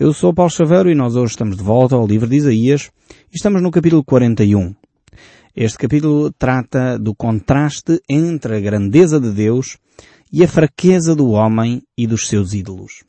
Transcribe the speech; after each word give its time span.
Eu 0.00 0.14
sou 0.14 0.32
Paulo 0.32 0.50
Chaveiro 0.50 0.90
e 0.90 0.94
nós 0.94 1.14
hoje 1.14 1.32
estamos 1.32 1.58
de 1.58 1.62
volta 1.62 1.94
ao 1.94 2.06
livro 2.06 2.26
de 2.26 2.36
Isaías 2.36 2.90
e 3.30 3.36
estamos 3.36 3.60
no 3.60 3.70
capítulo 3.70 4.02
41. 4.02 4.74
Este 5.54 5.76
capítulo 5.76 6.32
trata 6.32 6.98
do 6.98 7.14
contraste 7.14 8.00
entre 8.08 8.56
a 8.56 8.60
grandeza 8.60 9.20
de 9.20 9.30
Deus 9.30 9.76
e 10.32 10.42
a 10.42 10.48
fraqueza 10.48 11.14
do 11.14 11.32
homem 11.32 11.82
e 11.98 12.06
dos 12.06 12.28
seus 12.28 12.54
ídolos. 12.54 13.04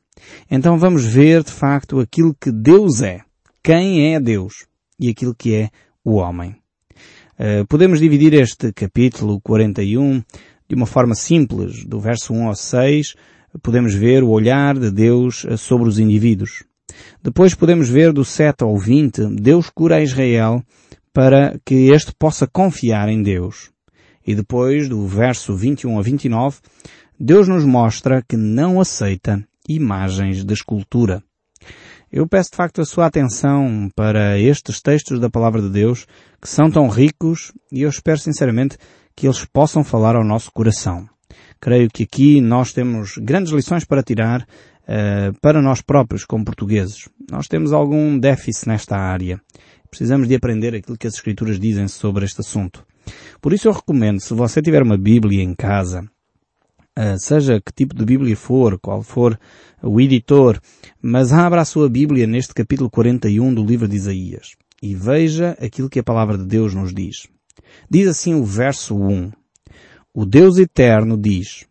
Então 0.52 0.78
vamos 0.78 1.06
ver 1.06 1.46
de 1.46 1.52
facto 1.54 1.98
aquilo 2.02 2.36
que 2.38 2.52
Deus 2.52 3.02
é, 3.02 3.22
quem 3.64 4.14
é 4.14 4.20
Deus 4.20 4.66
e 5.00 5.08
aquilo 5.08 5.34
que 5.34 5.56
é 5.56 5.70
o 6.04 6.16
homem. 6.16 6.58
Uh, 7.40 7.66
podemos 7.70 8.02
dividir 8.02 8.34
este 8.34 8.74
capítulo 8.74 9.40
41 9.40 10.22
de 10.68 10.76
uma 10.76 10.86
forma 10.86 11.16
simples, 11.16 11.86
do 11.86 12.02
verso 12.02 12.34
1 12.34 12.48
ao 12.50 12.56
6, 12.56 13.16
podemos 13.64 13.94
ver 13.94 14.24
o 14.24 14.30
olhar 14.30 14.78
de 14.78 14.92
Deus 14.92 15.46
sobre 15.58 15.88
os 15.88 15.98
indivíduos. 15.98 16.70
Depois 17.22 17.56
podemos 17.56 17.90
ver 17.90 18.12
do 18.12 18.24
7 18.24 18.64
ao 18.64 18.78
20, 18.78 19.28
Deus 19.36 19.70
cura 19.70 20.02
Israel 20.02 20.64
para 21.14 21.60
que 21.66 21.92
este 21.92 22.14
possa 22.18 22.48
confiar 22.48 23.10
em 23.10 23.22
Deus. 23.22 23.72
E 24.26 24.36
depois, 24.36 24.88
do 24.88 25.06
verso 25.06 25.56
21 25.56 26.00
a 26.00 26.02
29, 26.02 26.60
Deus 27.20 27.48
nos 27.48 27.66
mostra 27.66 28.24
que 28.28 28.38
não 28.38 28.80
aceita 28.80 29.44
imagens 29.68 30.44
de 30.44 30.54
escultura. 30.54 31.24
Eu 32.12 32.28
peço 32.28 32.52
de 32.52 32.58
facto 32.58 32.82
a 32.82 32.86
sua 32.86 33.06
atenção 33.06 33.90
para 33.96 34.38
estes 34.38 34.82
textos 34.82 35.20
da 35.20 35.30
Palavra 35.30 35.62
de 35.62 35.70
Deus, 35.70 36.06
que 36.42 36.50
são 36.50 36.70
tão 36.70 36.90
ricos, 36.90 37.54
e 37.72 37.84
eu 37.84 37.90
espero 37.90 38.20
sinceramente 38.20 38.78
que 39.16 39.28
eles 39.28 39.46
possam 39.46 39.84
falar 39.84 40.16
ao 40.16 40.26
nosso 40.26 40.52
coração. 40.52 41.08
Creio 41.60 41.90
que 41.90 42.04
aqui 42.04 42.42
nós 42.42 42.74
temos 42.74 43.18
grandes 43.18 43.54
lições 43.54 43.86
para 43.86 44.04
tirar 44.04 44.46
uh, 44.84 45.34
para 45.42 45.62
nós 45.62 45.82
próprios 45.82 46.26
como 46.26 46.46
portugueses. 46.46 47.08
Nós 47.30 47.48
temos 47.48 47.74
algum 47.74 48.18
déficit 48.18 48.68
nesta 48.68 48.98
área. 48.98 49.40
Precisamos 49.90 50.28
de 50.28 50.36
aprender 50.36 50.76
aquilo 50.76 50.98
que 50.98 51.08
as 51.08 51.16
Escrituras 51.16 51.60
dizem 51.60 51.88
sobre 51.88 52.26
este 52.26 52.42
assunto. 52.42 52.86
Por 53.42 53.54
isso 53.54 53.68
eu 53.68 53.74
recomendo, 53.74 54.20
se 54.20 54.34
você 54.34 54.62
tiver 54.62 54.84
uma 54.84 54.98
Bíblia 54.98 55.44
em 55.44 55.54
casa, 55.54 56.02
uh, 56.98 57.20
seja 57.20 57.60
que 57.60 57.74
tipo 57.74 57.96
de 57.96 58.06
Bíblia 58.06 58.36
for, 58.36 58.80
qual 58.80 59.02
for 59.02 59.40
o 59.82 60.00
editor, 60.00 60.60
mas 61.02 61.34
abra 61.34 61.62
a 61.62 61.66
sua 61.66 61.90
Bíblia 61.90 62.28
neste 62.28 62.54
capítulo 62.54 62.90
41 62.90 63.54
do 63.54 63.64
livro 63.64 63.88
de 63.88 63.96
Isaías 63.96 64.52
e 64.82 64.96
veja 64.96 65.56
aquilo 65.62 65.90
que 65.90 66.00
a 66.00 66.04
palavra 66.04 66.38
de 66.38 66.46
Deus 66.46 66.74
nos 66.74 66.94
diz. 66.94 67.28
Diz 67.90 68.08
assim 68.08 68.34
o 68.34 68.44
verso 68.44 68.96
1. 68.96 69.32
O 70.14 70.26
Deus 70.26 70.58
Eterno 70.58 71.18
diz, 71.18 71.66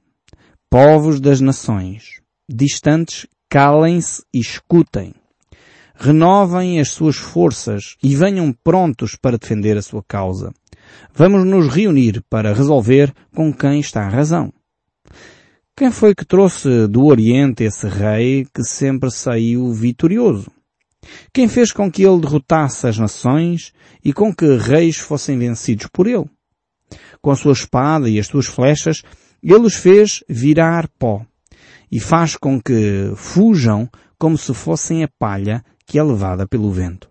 Povos 0.71 1.21
das 1.21 1.41
nações, 1.41 2.20
distantes, 2.55 3.27
calem-se 3.49 4.23
e 4.33 4.41
escutem. 4.41 5.15
Renovem 5.95 6.81
as 6.81 6.91
suas 6.91 7.17
forças 7.17 7.97
e 8.03 8.17
venham 8.17 8.53
prontos 8.53 9.17
para 9.17 9.37
defender 9.37 9.77
a 9.77 9.83
sua 9.83 10.03
causa. 10.03 10.53
Vamos 11.15 11.45
nos 11.45 11.69
reunir 11.69 12.23
para 12.31 12.55
resolver 12.55 13.13
com 13.35 13.53
quem 13.53 13.81
está 13.81 14.07
a 14.07 14.09
razão. 14.09 14.53
Quem 15.77 15.91
foi 15.91 16.15
que 16.15 16.25
trouxe 16.25 16.87
do 16.89 17.05
Oriente 17.05 17.65
esse 17.65 17.87
rei 17.87 18.47
que 18.55 18.63
sempre 18.63 19.11
saiu 19.11 19.73
vitorioso? 19.73 20.51
Quem 21.33 21.49
fez 21.49 21.73
com 21.73 21.91
que 21.91 22.03
ele 22.03 22.21
derrotasse 22.21 22.87
as 22.87 22.99
nações 22.99 23.73
e 24.05 24.13
com 24.13 24.35
que 24.35 24.57
reis 24.57 24.97
fossem 24.97 25.39
vencidos 25.39 25.87
por 25.93 26.07
ele? 26.07 26.27
Com 27.23 27.31
a 27.31 27.37
sua 27.37 27.53
espada 27.53 28.09
e 28.09 28.19
as 28.19 28.27
suas 28.27 28.47
flechas, 28.47 29.03
ele 29.43 29.67
os 29.67 29.75
fez 29.75 30.23
virar 30.29 30.89
pó 30.99 31.25
e 31.91 31.99
faz 31.99 32.37
com 32.37 32.61
que 32.61 33.13
fujam 33.17 33.89
como 34.19 34.37
se 34.37 34.53
fossem 34.55 35.03
a 35.03 35.09
palha 35.19 35.65
que 35.87 35.99
é 35.99 36.03
levada 36.03 36.47
pelo 36.47 36.71
vento. 36.71 37.11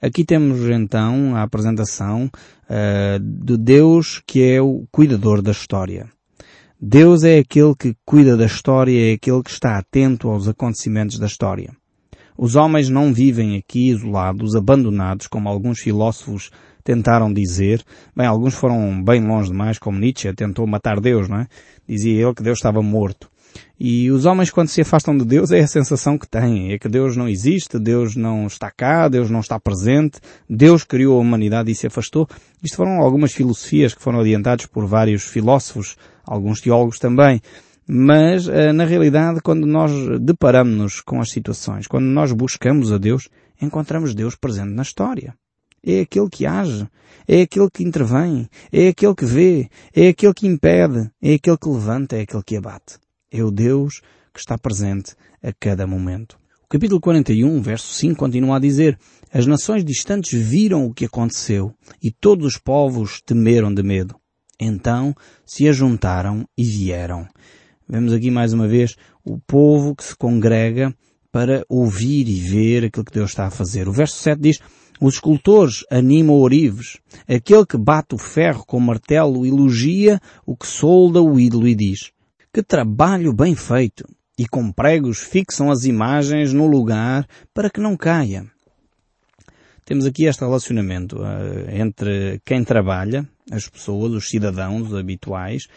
Aqui 0.00 0.24
temos 0.24 0.60
então 0.68 1.34
a 1.34 1.42
apresentação 1.42 2.26
uh, 2.26 3.18
de 3.18 3.56
Deus 3.56 4.22
que 4.26 4.42
é 4.42 4.60
o 4.60 4.86
cuidador 4.92 5.42
da 5.42 5.50
história. 5.50 6.08
Deus 6.80 7.24
é 7.24 7.38
aquele 7.38 7.74
que 7.74 7.96
cuida 8.04 8.36
da 8.36 8.44
história, 8.44 9.10
é 9.10 9.14
aquele 9.14 9.42
que 9.42 9.50
está 9.50 9.78
atento 9.78 10.28
aos 10.28 10.46
acontecimentos 10.46 11.18
da 11.18 11.26
história. 11.26 11.74
Os 12.36 12.54
homens 12.54 12.90
não 12.90 13.14
vivem 13.14 13.56
aqui 13.56 13.88
isolados, 13.88 14.54
abandonados, 14.54 15.26
como 15.26 15.48
alguns 15.48 15.80
filósofos 15.80 16.50
tentaram 16.86 17.32
dizer. 17.32 17.82
Bem, 18.14 18.26
alguns 18.26 18.54
foram 18.54 19.02
bem 19.02 19.20
longe 19.20 19.50
demais, 19.50 19.78
como 19.78 19.98
Nietzsche 19.98 20.32
tentou 20.32 20.66
matar 20.66 21.00
Deus, 21.00 21.28
não 21.28 21.40
é? 21.40 21.48
Dizia 21.86 22.22
ele 22.22 22.34
que 22.34 22.42
Deus 22.42 22.58
estava 22.58 22.80
morto. 22.80 23.28
E 23.78 24.10
os 24.10 24.24
homens, 24.24 24.50
quando 24.50 24.68
se 24.68 24.80
afastam 24.80 25.16
de 25.16 25.24
Deus, 25.24 25.50
é 25.50 25.60
a 25.60 25.66
sensação 25.66 26.16
que 26.16 26.28
têm. 26.28 26.72
É 26.72 26.78
que 26.78 26.88
Deus 26.88 27.16
não 27.16 27.28
existe, 27.28 27.78
Deus 27.78 28.14
não 28.14 28.46
está 28.46 28.70
cá, 28.70 29.08
Deus 29.08 29.30
não 29.30 29.40
está 29.40 29.58
presente, 29.58 30.18
Deus 30.48 30.84
criou 30.84 31.18
a 31.18 31.20
humanidade 31.20 31.70
e 31.70 31.74
se 31.74 31.86
afastou. 31.86 32.28
Isto 32.62 32.76
foram 32.76 33.02
algumas 33.02 33.32
filosofias 33.32 33.92
que 33.92 34.02
foram 34.02 34.20
adiantadas 34.20 34.66
por 34.66 34.86
vários 34.86 35.24
filósofos, 35.24 35.96
alguns 36.24 36.60
teólogos 36.60 36.98
também. 36.98 37.40
Mas, 37.88 38.48
eh, 38.48 38.72
na 38.72 38.84
realidade, 38.84 39.40
quando 39.40 39.66
nós 39.66 39.92
deparamos-nos 40.20 41.00
com 41.00 41.20
as 41.20 41.30
situações, 41.30 41.86
quando 41.86 42.06
nós 42.06 42.32
buscamos 42.32 42.92
a 42.92 42.98
Deus, 42.98 43.28
encontramos 43.60 44.14
Deus 44.14 44.36
presente 44.36 44.72
na 44.72 44.82
história. 44.82 45.34
É 45.84 46.00
aquele 46.00 46.28
que 46.28 46.46
age, 46.46 46.88
é 47.28 47.42
aquele 47.42 47.70
que 47.70 47.84
intervém, 47.84 48.48
é 48.72 48.88
aquele 48.88 49.14
que 49.14 49.24
vê, 49.24 49.68
é 49.94 50.08
aquele 50.08 50.34
que 50.34 50.46
impede, 50.46 51.10
é 51.22 51.34
aquele 51.34 51.56
que 51.56 51.68
levanta, 51.68 52.16
é 52.16 52.22
aquele 52.22 52.42
que 52.42 52.56
abate. 52.56 52.98
É 53.30 53.42
o 53.42 53.50
Deus 53.50 54.00
que 54.32 54.40
está 54.40 54.58
presente 54.58 55.14
a 55.42 55.52
cada 55.52 55.86
momento. 55.86 56.38
O 56.64 56.68
capítulo 56.68 57.00
41, 57.00 57.62
verso 57.62 57.94
5 57.94 58.16
continua 58.16 58.56
a 58.56 58.60
dizer, 58.60 58.98
As 59.32 59.46
nações 59.46 59.84
distantes 59.84 60.32
viram 60.32 60.86
o 60.86 60.92
que 60.92 61.04
aconteceu 61.04 61.72
e 62.02 62.10
todos 62.10 62.46
os 62.46 62.58
povos 62.58 63.20
temeram 63.24 63.72
de 63.72 63.82
medo. 63.82 64.16
Então 64.58 65.14
se 65.44 65.68
ajuntaram 65.68 66.44
e 66.58 66.64
vieram. 66.64 67.28
Vemos 67.88 68.12
aqui 68.12 68.32
mais 68.32 68.52
uma 68.52 68.66
vez 68.66 68.96
o 69.24 69.38
povo 69.38 69.94
que 69.94 70.02
se 70.02 70.16
congrega 70.16 70.92
para 71.30 71.64
ouvir 71.68 72.26
e 72.28 72.40
ver 72.40 72.86
aquilo 72.86 73.04
que 73.04 73.12
Deus 73.12 73.30
está 73.30 73.46
a 73.46 73.50
fazer. 73.50 73.88
O 73.88 73.92
verso 73.92 74.16
7 74.16 74.40
diz, 74.40 74.58
os 75.00 75.14
escultores 75.14 75.84
animam 75.90 76.36
orives. 76.36 76.98
Aquele 77.28 77.66
que 77.66 77.76
bate 77.76 78.14
o 78.14 78.18
ferro 78.18 78.64
com 78.66 78.78
o 78.78 78.80
martelo 78.80 79.46
elogia 79.46 80.20
o 80.44 80.56
que 80.56 80.66
solda 80.66 81.20
o 81.22 81.38
ídolo 81.38 81.68
e 81.68 81.74
diz, 81.74 82.10
que 82.52 82.62
trabalho 82.62 83.32
bem 83.32 83.54
feito! 83.54 84.08
E 84.38 84.46
com 84.46 84.70
pregos 84.70 85.18
fixam 85.18 85.70
as 85.70 85.84
imagens 85.84 86.52
no 86.52 86.66
lugar 86.66 87.26
para 87.54 87.70
que 87.70 87.80
não 87.80 87.96
caia. 87.96 88.46
Temos 89.86 90.04
aqui 90.04 90.24
este 90.24 90.40
relacionamento 90.40 91.16
uh, 91.18 91.70
entre 91.70 92.40
quem 92.44 92.64
trabalha, 92.64 93.26
as 93.50 93.68
pessoas, 93.68 94.12
os 94.12 94.28
cidadãos 94.28 94.92
habituais, 94.92 95.68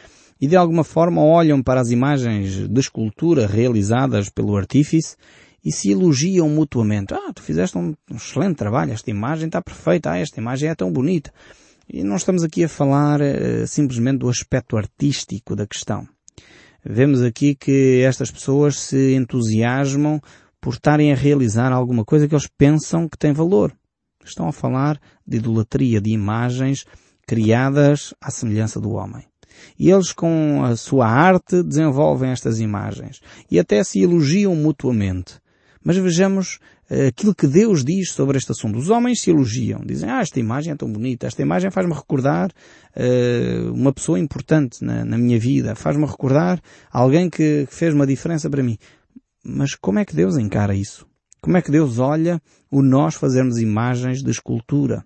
e 0.41 0.47
de 0.47 0.55
alguma 0.55 0.83
forma 0.83 1.21
olham 1.21 1.61
para 1.61 1.79
as 1.79 1.91
imagens 1.91 2.67
de 2.67 2.79
escultura 2.79 3.45
realizadas 3.45 4.29
pelo 4.29 4.57
artífice 4.57 5.15
e 5.63 5.71
se 5.71 5.91
elogiam 5.91 6.49
mutuamente. 6.49 7.13
Ah, 7.13 7.33
tu 7.33 7.41
fizeste 7.41 7.77
um, 7.77 7.93
excelente 8.13 8.57
trabalho, 8.57 8.91
esta 8.91 9.09
imagem 9.09 9.47
está 9.47 9.61
perfeita, 9.61 10.11
ah, 10.11 10.17
esta 10.17 10.39
imagem 10.39 10.69
é 10.69 10.75
tão 10.75 10.91
bonita. 10.91 11.33
E 11.91 12.03
não 12.03 12.15
estamos 12.15 12.43
aqui 12.43 12.63
a 12.63 12.69
falar 12.69 13.19
uh, 13.19 13.65
simplesmente 13.65 14.19
do 14.19 14.29
aspecto 14.29 14.77
artístico 14.77 15.55
da 15.55 15.65
questão. 15.65 16.07
Vemos 16.85 17.21
aqui 17.23 17.55
que 17.55 18.01
estas 18.03 18.29
pessoas 18.29 18.79
se 18.79 19.15
entusiasmam 19.15 20.21
por 20.61 20.73
estarem 20.73 21.11
a 21.11 21.15
realizar 21.15 21.71
alguma 21.71 22.05
coisa 22.05 22.27
que 22.27 22.33
eles 22.33 22.47
pensam 22.57 23.09
que 23.09 23.17
tem 23.17 23.33
valor. 23.33 23.73
Estão 24.23 24.47
a 24.47 24.51
falar 24.51 24.99
de 25.25 25.37
idolatria, 25.37 25.99
de 25.99 26.11
imagens 26.11 26.85
criadas 27.25 28.13
à 28.21 28.29
semelhança 28.29 28.79
do 28.79 28.91
homem. 28.91 29.23
E 29.77 29.89
eles 29.89 30.13
com 30.13 30.63
a 30.63 30.75
sua 30.75 31.07
arte 31.07 31.63
desenvolvem 31.63 32.31
estas 32.31 32.59
imagens 32.59 33.19
e 33.49 33.59
até 33.59 33.83
se 33.83 34.01
elogiam 34.01 34.55
mutuamente. 34.55 35.39
Mas 35.83 35.97
vejamos 35.97 36.59
uh, 36.89 37.07
aquilo 37.07 37.33
que 37.33 37.47
Deus 37.47 37.83
diz 37.83 38.11
sobre 38.11 38.37
este 38.37 38.51
assunto. 38.51 38.77
Os 38.77 38.89
homens 38.89 39.21
se 39.21 39.29
elogiam, 39.29 39.81
dizem, 39.85 40.09
ah, 40.09 40.21
esta 40.21 40.39
imagem 40.39 40.73
é 40.73 40.75
tão 40.75 40.91
bonita, 40.91 41.27
esta 41.27 41.41
imagem 41.41 41.71
faz-me 41.71 41.93
recordar 41.93 42.51
uh, 42.95 43.73
uma 43.73 43.93
pessoa 43.93 44.19
importante 44.19 44.83
na, 44.83 45.05
na 45.05 45.17
minha 45.17 45.39
vida, 45.39 45.75
faz-me 45.75 46.05
recordar 46.05 46.61
alguém 46.91 47.29
que, 47.29 47.65
que 47.67 47.75
fez 47.75 47.93
uma 47.93 48.05
diferença 48.07 48.49
para 48.49 48.63
mim. 48.63 48.77
Mas 49.43 49.75
como 49.75 49.99
é 49.99 50.05
que 50.05 50.15
Deus 50.15 50.37
encara 50.37 50.75
isso? 50.75 51.07
Como 51.41 51.55
é 51.55 51.61
que 51.61 51.71
Deus 51.71 51.99
olha 51.99 52.41
o 52.69 52.81
nós 52.81 53.15
fazermos 53.15 53.57
imagens 53.59 54.21
de 54.21 54.29
escultura? 54.29 55.05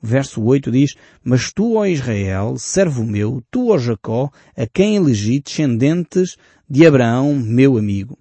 Verso 0.00 0.42
8 0.42 0.70
diz, 0.70 0.94
Mas 1.24 1.52
tu, 1.52 1.76
ó 1.76 1.86
Israel, 1.86 2.56
servo 2.56 3.04
meu, 3.04 3.42
tu, 3.50 3.70
ó 3.72 3.78
Jacó, 3.78 4.30
a 4.56 4.66
quem 4.66 4.96
elegi 4.96 5.40
descendentes 5.40 6.36
de 6.68 6.86
Abraão, 6.86 7.34
meu 7.34 7.76
amigo. 7.76 8.18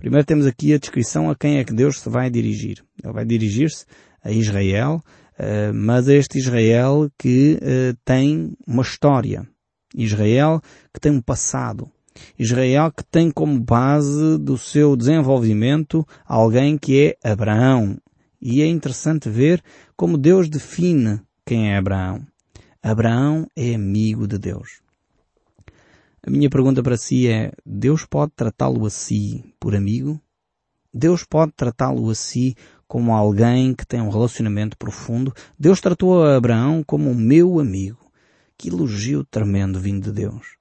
Primeiro 0.00 0.24
temos 0.24 0.46
aqui 0.46 0.72
a 0.72 0.78
descrição 0.78 1.28
a 1.28 1.36
quem 1.36 1.58
é 1.58 1.64
que 1.64 1.74
Deus 1.74 2.00
se 2.00 2.08
vai 2.08 2.30
dirigir. 2.30 2.82
Ele 3.04 3.12
vai 3.12 3.22
dirigir-se 3.22 3.84
a 4.24 4.32
Israel, 4.32 5.02
eh, 5.38 5.72
mas 5.72 6.08
a 6.08 6.14
este 6.14 6.38
Israel 6.38 7.10
que 7.18 7.58
eh, 7.60 7.94
tem 8.02 8.54
uma 8.66 8.80
história. 8.80 9.46
Israel 9.94 10.62
que 10.90 10.98
tem 10.98 11.12
um 11.12 11.20
passado. 11.20 11.86
Israel 12.38 12.90
que 12.90 13.04
tem 13.04 13.30
como 13.30 13.60
base 13.60 14.38
do 14.38 14.56
seu 14.56 14.96
desenvolvimento 14.96 16.02
alguém 16.24 16.78
que 16.78 17.14
é 17.22 17.30
Abraão. 17.30 17.98
E 18.40 18.62
é 18.62 18.66
interessante 18.66 19.28
ver 19.28 19.62
como 19.98 20.16
Deus 20.16 20.48
define 20.48 21.20
quem 21.44 21.72
é 21.72 21.76
Abraão. 21.76 22.26
Abraão 22.82 23.46
é 23.54 23.74
amigo 23.74 24.26
de 24.26 24.38
Deus. 24.38 24.80
A 26.22 26.30
minha 26.30 26.50
pergunta 26.50 26.82
para 26.82 26.96
si 26.96 27.28
é, 27.28 27.52
Deus 27.64 28.04
pode 28.04 28.32
tratá-lo 28.36 28.84
assim 28.84 29.52
por 29.58 29.74
amigo? 29.74 30.20
Deus 30.92 31.24
pode 31.24 31.52
tratá-lo 31.52 32.10
assim 32.10 32.54
como 32.86 33.14
alguém 33.14 33.72
que 33.72 33.86
tem 33.86 34.00
um 34.00 34.10
relacionamento 34.10 34.76
profundo? 34.76 35.32
Deus 35.58 35.80
tratou 35.80 36.24
a 36.24 36.36
Abraão 36.36 36.82
como 36.84 37.14
meu 37.14 37.60
amigo. 37.60 38.10
Que 38.58 38.68
elogio 38.68 39.24
tremendo 39.24 39.78
vindo 39.78 40.04
de 40.04 40.12
Deus. 40.12 40.56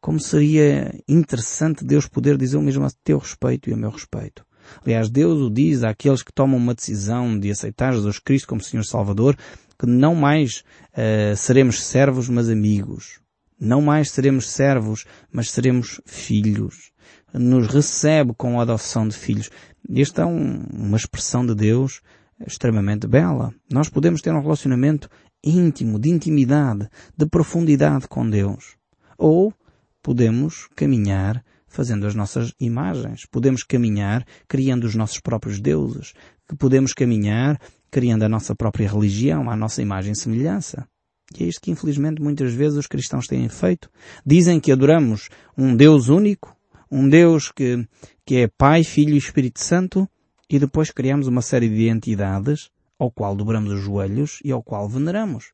Como 0.00 0.18
seria 0.18 0.98
interessante 1.06 1.84
Deus 1.84 2.08
poder 2.08 2.36
dizer 2.36 2.56
o 2.56 2.62
mesmo 2.62 2.84
a 2.84 2.90
teu 3.04 3.18
respeito 3.18 3.68
e 3.68 3.74
a 3.74 3.76
meu 3.76 3.90
respeito. 3.90 4.44
Aliás, 4.84 5.08
Deus 5.08 5.40
o 5.40 5.50
diz 5.50 5.84
àqueles 5.84 6.22
que 6.22 6.32
tomam 6.32 6.56
uma 6.56 6.74
decisão 6.74 7.38
de 7.38 7.50
aceitar 7.50 7.92
Jesus 7.92 8.18
Cristo 8.18 8.48
como 8.48 8.62
Senhor 8.62 8.82
Salvador, 8.82 9.36
que 9.78 9.86
não 9.86 10.14
mais 10.14 10.64
uh, 10.92 11.36
seremos 11.36 11.82
servos, 11.84 12.28
mas 12.28 12.48
amigos. 12.48 13.20
Não 13.58 13.80
mais 13.80 14.10
seremos 14.10 14.48
servos, 14.50 15.04
mas 15.32 15.50
seremos 15.50 16.00
filhos. 16.04 16.90
Nos 17.32 17.66
recebe 17.66 18.34
com 18.36 18.58
a 18.58 18.62
adoção 18.62 19.08
de 19.08 19.16
filhos. 19.16 19.50
Esta 19.94 20.22
é 20.22 20.26
um, 20.26 20.64
uma 20.72 20.96
expressão 20.96 21.44
de 21.46 21.54
Deus 21.54 22.00
extremamente 22.46 23.06
bela. 23.06 23.54
Nós 23.70 23.88
podemos 23.88 24.20
ter 24.20 24.32
um 24.32 24.42
relacionamento 24.42 25.08
íntimo, 25.42 25.98
de 25.98 26.10
intimidade, 26.10 26.88
de 27.16 27.26
profundidade 27.26 28.08
com 28.08 28.28
Deus. 28.28 28.76
Ou 29.16 29.52
podemos 30.02 30.68
caminhar 30.74 31.42
fazendo 31.66 32.06
as 32.06 32.14
nossas 32.14 32.52
imagens. 32.60 33.26
Podemos 33.26 33.62
caminhar 33.62 34.24
criando 34.48 34.84
os 34.84 34.94
nossos 34.94 35.20
próprios 35.20 35.60
deuses. 35.60 36.12
Podemos 36.58 36.92
caminhar 36.92 37.58
criando 37.90 38.24
a 38.24 38.28
nossa 38.28 38.54
própria 38.54 38.90
religião, 38.90 39.50
a 39.50 39.56
nossa 39.56 39.82
imagem 39.82 40.12
e 40.12 40.16
semelhança. 40.16 40.86
E 41.34 41.44
é 41.44 41.46
isto 41.46 41.60
que 41.60 41.70
infelizmente 41.70 42.22
muitas 42.22 42.52
vezes 42.52 42.78
os 42.78 42.86
cristãos 42.86 43.26
têm 43.26 43.48
feito. 43.48 43.90
Dizem 44.24 44.60
que 44.60 44.70
adoramos 44.70 45.28
um 45.56 45.74
Deus 45.74 46.08
único, 46.08 46.56
um 46.90 47.08
Deus 47.08 47.50
que, 47.50 47.86
que 48.24 48.36
é 48.36 48.48
Pai, 48.48 48.84
Filho 48.84 49.14
e 49.14 49.18
Espírito 49.18 49.60
Santo, 49.60 50.08
e 50.48 50.58
depois 50.58 50.90
criamos 50.90 51.26
uma 51.26 51.42
série 51.42 51.68
de 51.68 51.88
entidades 51.88 52.70
ao 52.98 53.10
qual 53.10 53.34
dobramos 53.34 53.72
os 53.72 53.80
joelhos 53.80 54.40
e 54.44 54.52
ao 54.52 54.62
qual 54.62 54.88
veneramos. 54.88 55.52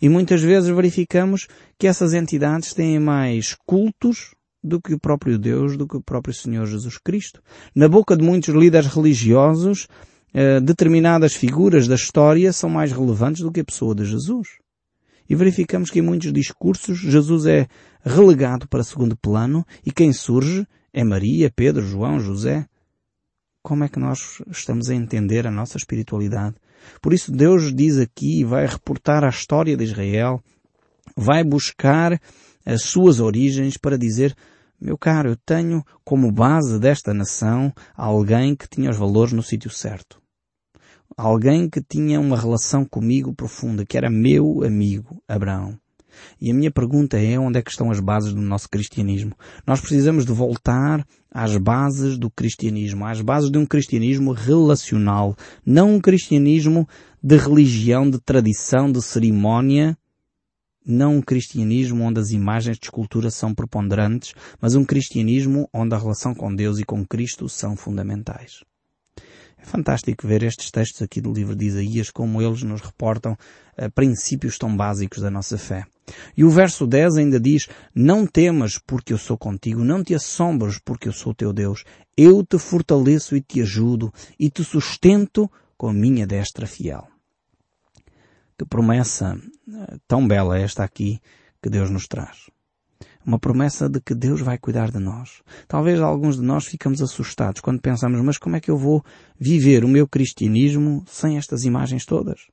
E 0.00 0.08
muitas 0.08 0.42
vezes 0.42 0.70
verificamos 0.70 1.46
que 1.78 1.86
essas 1.86 2.14
entidades 2.14 2.72
têm 2.74 2.98
mais 2.98 3.56
cultos 3.66 4.34
do 4.62 4.80
que 4.80 4.94
o 4.94 4.98
próprio 4.98 5.38
Deus, 5.38 5.76
do 5.76 5.86
que 5.86 5.96
o 5.96 6.02
próprio 6.02 6.34
Senhor 6.34 6.66
Jesus 6.66 6.98
Cristo. 6.98 7.42
Na 7.74 7.88
boca 7.88 8.16
de 8.16 8.24
muitos 8.24 8.54
líderes 8.54 8.92
religiosos, 8.92 9.86
eh, 10.34 10.60
determinadas 10.60 11.34
figuras 11.34 11.86
da 11.86 11.94
história 11.94 12.52
são 12.52 12.68
mais 12.68 12.92
relevantes 12.92 13.42
do 13.42 13.52
que 13.52 13.60
a 13.60 13.64
pessoa 13.64 13.94
de 13.94 14.04
Jesus. 14.04 14.48
E 15.28 15.34
verificamos 15.34 15.90
que 15.90 15.98
em 15.98 16.02
muitos 16.02 16.32
discursos 16.32 16.98
Jesus 16.98 17.46
é 17.46 17.68
relegado 18.02 18.66
para 18.66 18.82
segundo 18.82 19.16
plano 19.16 19.64
e 19.84 19.92
quem 19.92 20.12
surge 20.12 20.66
é 20.92 21.04
Maria, 21.04 21.52
Pedro, 21.54 21.86
João, 21.86 22.18
José. 22.18 22.66
Como 23.62 23.84
é 23.84 23.88
que 23.88 23.98
nós 23.98 24.42
estamos 24.50 24.88
a 24.88 24.94
entender 24.94 25.46
a 25.46 25.50
nossa 25.50 25.76
espiritualidade? 25.76 26.56
Por 27.02 27.12
isso 27.12 27.30
Deus 27.30 27.74
diz 27.74 27.98
aqui, 27.98 28.44
vai 28.44 28.66
reportar 28.66 29.24
a 29.24 29.28
história 29.28 29.76
de 29.76 29.84
Israel, 29.84 30.42
vai 31.16 31.44
buscar 31.44 32.18
as 32.64 32.82
suas 32.82 33.20
origens 33.20 33.76
para 33.76 33.98
dizer, 33.98 34.34
meu 34.80 34.96
caro, 34.96 35.30
eu 35.30 35.36
tenho 35.36 35.84
como 36.04 36.32
base 36.32 36.78
desta 36.78 37.12
nação 37.12 37.72
alguém 37.94 38.54
que 38.54 38.68
tinha 38.68 38.90
os 38.90 38.96
valores 38.96 39.32
no 39.32 39.42
sítio 39.42 39.70
certo. 39.70 40.20
Alguém 41.20 41.68
que 41.68 41.82
tinha 41.82 42.20
uma 42.20 42.38
relação 42.38 42.84
comigo 42.84 43.34
profunda, 43.34 43.84
que 43.84 43.98
era 43.98 44.08
meu 44.08 44.62
amigo, 44.64 45.20
Abraão. 45.26 45.76
E 46.40 46.48
a 46.48 46.54
minha 46.54 46.70
pergunta 46.70 47.18
é 47.18 47.36
onde 47.36 47.58
é 47.58 47.62
que 47.62 47.72
estão 47.72 47.90
as 47.90 47.98
bases 47.98 48.32
do 48.32 48.40
nosso 48.40 48.68
cristianismo? 48.68 49.32
Nós 49.66 49.80
precisamos 49.80 50.24
de 50.24 50.30
voltar 50.30 51.04
às 51.28 51.56
bases 51.56 52.16
do 52.16 52.30
cristianismo, 52.30 53.04
às 53.04 53.20
bases 53.20 53.50
de 53.50 53.58
um 53.58 53.66
cristianismo 53.66 54.30
relacional, 54.30 55.36
não 55.66 55.96
um 55.96 56.00
cristianismo 56.00 56.88
de 57.20 57.36
religião, 57.36 58.08
de 58.08 58.20
tradição, 58.20 58.88
de 58.92 59.02
cerimónia, 59.02 59.98
não 60.86 61.16
um 61.16 61.20
cristianismo 61.20 62.04
onde 62.04 62.20
as 62.20 62.30
imagens 62.30 62.78
de 62.78 62.86
escultura 62.86 63.28
são 63.28 63.52
preponderantes, 63.52 64.34
mas 64.60 64.76
um 64.76 64.84
cristianismo 64.84 65.68
onde 65.74 65.96
a 65.96 65.98
relação 65.98 66.32
com 66.32 66.54
Deus 66.54 66.78
e 66.78 66.84
com 66.84 67.04
Cristo 67.04 67.48
são 67.48 67.74
fundamentais. 67.74 68.62
É 69.60 69.64
fantástico 69.64 70.26
ver 70.26 70.42
estes 70.42 70.70
textos 70.70 71.02
aqui 71.02 71.20
do 71.20 71.32
livro 71.32 71.56
de 71.56 71.66
Isaías, 71.66 72.10
como 72.10 72.40
eles 72.40 72.62
nos 72.62 72.80
reportam 72.80 73.32
uh, 73.32 73.90
princípios 73.92 74.56
tão 74.56 74.74
básicos 74.76 75.20
da 75.20 75.30
nossa 75.30 75.58
fé. 75.58 75.84
E 76.36 76.44
o 76.44 76.50
verso 76.50 76.86
10 76.86 77.16
ainda 77.16 77.40
diz, 77.40 77.68
não 77.94 78.26
temas 78.26 78.78
porque 78.78 79.12
eu 79.12 79.18
sou 79.18 79.36
contigo, 79.36 79.84
não 79.84 80.02
te 80.02 80.14
assombres 80.14 80.78
porque 80.78 81.08
eu 81.08 81.12
sou 81.12 81.34
teu 81.34 81.52
Deus. 81.52 81.84
Eu 82.16 82.44
te 82.44 82.58
fortaleço 82.58 83.36
e 83.36 83.40
te 83.40 83.60
ajudo 83.60 84.12
e 84.38 84.48
te 84.48 84.64
sustento 84.64 85.50
com 85.76 85.88
a 85.88 85.92
minha 85.92 86.26
destra 86.26 86.66
fiel. 86.66 87.06
Que 88.56 88.64
promessa 88.64 89.38
eh, 89.72 89.96
tão 90.08 90.26
bela 90.26 90.58
esta 90.58 90.82
aqui 90.82 91.20
que 91.62 91.70
Deus 91.70 91.90
nos 91.90 92.08
traz. 92.08 92.50
Uma 93.28 93.38
promessa 93.38 93.90
de 93.90 94.00
que 94.00 94.14
Deus 94.14 94.40
vai 94.40 94.56
cuidar 94.56 94.90
de 94.90 94.98
nós. 94.98 95.42
Talvez 95.68 96.00
alguns 96.00 96.36
de 96.36 96.42
nós 96.42 96.64
ficamos 96.64 97.02
assustados 97.02 97.60
quando 97.60 97.78
pensamos, 97.78 98.18
mas 98.22 98.38
como 98.38 98.56
é 98.56 98.60
que 98.60 98.70
eu 98.70 98.78
vou 98.78 99.04
viver 99.38 99.84
o 99.84 99.88
meu 99.88 100.08
cristianismo 100.08 101.04
sem 101.06 101.36
estas 101.36 101.66
imagens 101.66 102.06
todas? 102.06 102.46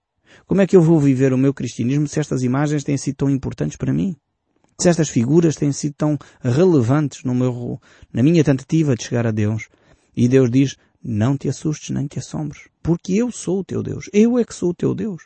Como 0.46 0.60
é 0.60 0.68
que 0.68 0.76
eu 0.76 0.82
vou 0.82 1.00
viver 1.00 1.32
o 1.32 1.38
meu 1.38 1.54
cristianismo 1.54 2.10
se 2.10 2.20
estas 2.20 2.44
imagens 2.44 2.84
têm 2.84 2.98
sido 2.98 3.16
tão 3.16 3.30
importantes 3.30 3.78
para 3.78 3.94
mim? 3.94 4.18
Se 4.78 4.90
estas 4.90 5.08
figuras 5.08 5.56
têm 5.56 5.72
sido 5.72 5.94
tão 5.94 6.18
relevantes 6.42 7.24
no 7.24 7.34
meu, 7.34 7.80
na 8.12 8.22
minha 8.22 8.44
tentativa 8.44 8.98
de 8.98 9.04
chegar 9.06 9.26
a 9.26 9.32
Deus? 9.32 9.70
E 10.14 10.28
Deus 10.28 10.52
diz, 10.52 10.76
não 11.02 11.38
te 11.38 11.48
assustes 11.48 11.92
nem 11.92 12.06
te 12.06 12.20
assombres, 12.20 12.68
porque 12.84 13.14
eu 13.14 13.32
sou 13.32 13.62
o 13.62 13.64
teu 13.64 13.82
Deus. 13.82 14.10
Eu 14.12 14.38
é 14.38 14.44
que 14.44 14.54
sou 14.54 14.72
o 14.72 14.76
teu 14.76 14.94
Deus. 14.94 15.24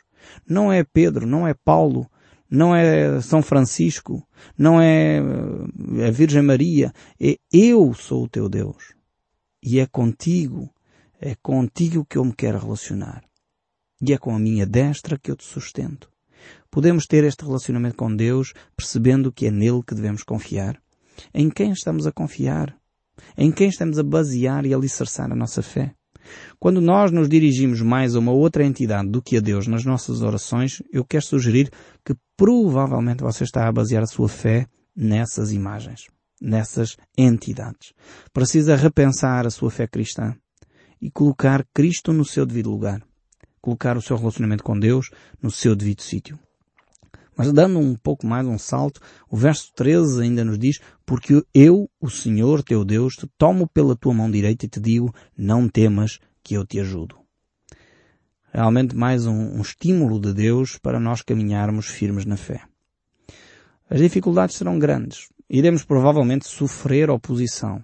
Não 0.48 0.72
é 0.72 0.84
Pedro, 0.84 1.26
não 1.26 1.44
é 1.44 1.54
Paulo, 1.54 2.08
não 2.50 2.74
é 2.74 3.20
São 3.20 3.42
Francisco, 3.42 4.26
não 4.58 4.80
é 4.80 5.18
eh, 5.18 6.08
a 6.08 6.10
Virgem 6.10 6.42
Maria, 6.42 6.92
é 7.20 7.36
eu 7.52 7.94
sou 7.94 8.24
o 8.24 8.28
teu 8.28 8.48
Deus. 8.48 8.94
E 9.62 9.78
é 9.78 9.86
contigo, 9.86 10.68
é 11.20 11.34
contigo 11.36 12.04
que 12.04 12.18
eu 12.18 12.24
me 12.24 12.34
quero 12.34 12.58
relacionar. 12.58 13.22
E 14.02 14.12
é 14.12 14.18
com 14.18 14.34
a 14.34 14.38
minha 14.38 14.66
destra 14.66 15.18
que 15.18 15.30
eu 15.30 15.36
te 15.36 15.44
sustento. 15.44 16.10
Podemos 16.70 17.04
ter 17.06 17.22
este 17.24 17.44
relacionamento 17.44 17.96
com 17.96 18.14
Deus 18.14 18.52
percebendo 18.76 19.30
que 19.30 19.46
é 19.46 19.50
nele 19.50 19.82
que 19.86 19.94
devemos 19.94 20.22
confiar. 20.22 20.80
Em 21.34 21.50
quem 21.50 21.72
estamos 21.72 22.06
a 22.06 22.12
confiar? 22.12 22.74
Em 23.36 23.52
quem 23.52 23.68
estamos 23.68 23.98
a 23.98 24.02
basear 24.02 24.64
e 24.64 24.72
alicerçar 24.72 25.30
a 25.30 25.36
nossa 25.36 25.62
fé? 25.62 25.94
Quando 26.58 26.80
nós 26.80 27.10
nos 27.10 27.28
dirigimos 27.28 27.82
mais 27.82 28.14
a 28.14 28.18
uma 28.18 28.32
outra 28.32 28.64
entidade 28.64 29.08
do 29.08 29.22
que 29.22 29.36
a 29.36 29.40
Deus 29.40 29.66
nas 29.66 29.84
nossas 29.84 30.22
orações, 30.22 30.82
eu 30.92 31.04
quero 31.04 31.24
sugerir 31.24 31.70
que 32.04 32.14
provavelmente 32.40 33.22
você 33.22 33.44
está 33.44 33.68
a 33.68 33.72
basear 33.72 34.02
a 34.02 34.06
sua 34.06 34.26
fé 34.26 34.66
nessas 34.96 35.52
imagens, 35.52 36.06
nessas 36.40 36.96
entidades. 37.14 37.92
Precisa 38.32 38.74
repensar 38.76 39.46
a 39.46 39.50
sua 39.50 39.70
fé 39.70 39.86
cristã 39.86 40.34
e 41.02 41.10
colocar 41.10 41.66
Cristo 41.74 42.14
no 42.14 42.24
seu 42.24 42.46
devido 42.46 42.70
lugar. 42.70 43.02
Colocar 43.60 43.94
o 43.98 44.00
seu 44.00 44.16
relacionamento 44.16 44.64
com 44.64 44.78
Deus 44.78 45.10
no 45.42 45.50
seu 45.50 45.76
devido 45.76 46.00
sítio. 46.00 46.38
Mas 47.36 47.52
dando 47.52 47.78
um 47.78 47.94
pouco 47.94 48.26
mais 48.26 48.46
um 48.46 48.56
salto, 48.56 49.02
o 49.28 49.36
verso 49.36 49.70
13 49.74 50.22
ainda 50.22 50.42
nos 50.42 50.58
diz, 50.58 50.78
porque 51.04 51.42
eu, 51.52 51.90
o 52.00 52.08
Senhor 52.08 52.62
teu 52.62 52.86
Deus, 52.86 53.16
te 53.16 53.26
tomo 53.36 53.68
pela 53.68 53.94
tua 53.94 54.14
mão 54.14 54.30
direita 54.30 54.64
e 54.64 54.68
te 54.68 54.80
digo, 54.80 55.14
não 55.36 55.68
temas 55.68 56.18
que 56.42 56.54
eu 56.54 56.64
te 56.64 56.80
ajudo. 56.80 57.19
Realmente 58.52 58.96
mais 58.96 59.26
um, 59.26 59.58
um 59.58 59.60
estímulo 59.60 60.20
de 60.20 60.34
Deus 60.34 60.76
para 60.76 60.98
nós 60.98 61.22
caminharmos 61.22 61.86
firmes 61.86 62.24
na 62.24 62.36
fé. 62.36 62.62
As 63.88 64.00
dificuldades 64.00 64.56
serão 64.56 64.78
grandes. 64.78 65.28
Iremos 65.48 65.84
provavelmente 65.84 66.48
sofrer 66.48 67.10
oposição. 67.10 67.82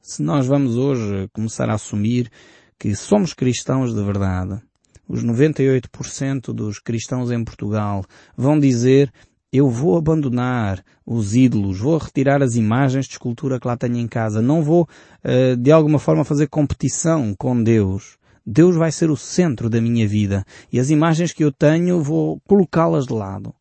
Se 0.00 0.22
nós 0.22 0.46
vamos 0.46 0.76
hoje 0.76 1.28
começar 1.32 1.68
a 1.68 1.74
assumir 1.74 2.30
que 2.78 2.94
somos 2.94 3.34
cristãos 3.34 3.92
de 3.92 4.02
verdade, 4.02 4.60
os 5.08 5.24
98% 5.24 6.52
dos 6.52 6.78
cristãos 6.78 7.32
em 7.32 7.42
Portugal 7.44 8.04
vão 8.36 8.58
dizer 8.58 9.12
eu 9.52 9.68
vou 9.68 9.96
abandonar 9.96 10.84
os 11.04 11.34
ídolos, 11.34 11.80
vou 11.80 11.98
retirar 11.98 12.42
as 12.42 12.56
imagens 12.56 13.06
de 13.06 13.12
escultura 13.12 13.58
que 13.58 13.66
lá 13.66 13.76
tenho 13.76 13.96
em 13.96 14.06
casa, 14.06 14.42
não 14.42 14.62
vou 14.62 14.88
uh, 15.24 15.56
de 15.56 15.72
alguma 15.72 15.98
forma 15.98 16.24
fazer 16.24 16.48
competição 16.48 17.34
com 17.36 17.60
Deus. 17.62 18.16
Deus 18.46 18.76
vai 18.76 18.92
ser 18.92 19.10
o 19.10 19.16
centro 19.16 19.68
da 19.68 19.80
minha 19.80 20.06
vida 20.06 20.44
e 20.72 20.78
as 20.78 20.90
imagens 20.90 21.32
que 21.32 21.42
eu 21.42 21.50
tenho 21.50 22.00
vou 22.00 22.40
colocá-las 22.46 23.06
de 23.06 23.12
lado. 23.12 23.52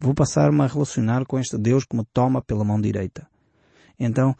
Vou 0.00 0.14
passar-me 0.14 0.62
a 0.62 0.66
relacionar 0.66 1.26
com 1.26 1.40
este 1.40 1.58
Deus 1.58 1.84
que 1.84 1.96
me 1.96 2.04
toma 2.12 2.40
pela 2.40 2.64
mão 2.64 2.80
direita. 2.80 3.26
Então, 3.98 4.36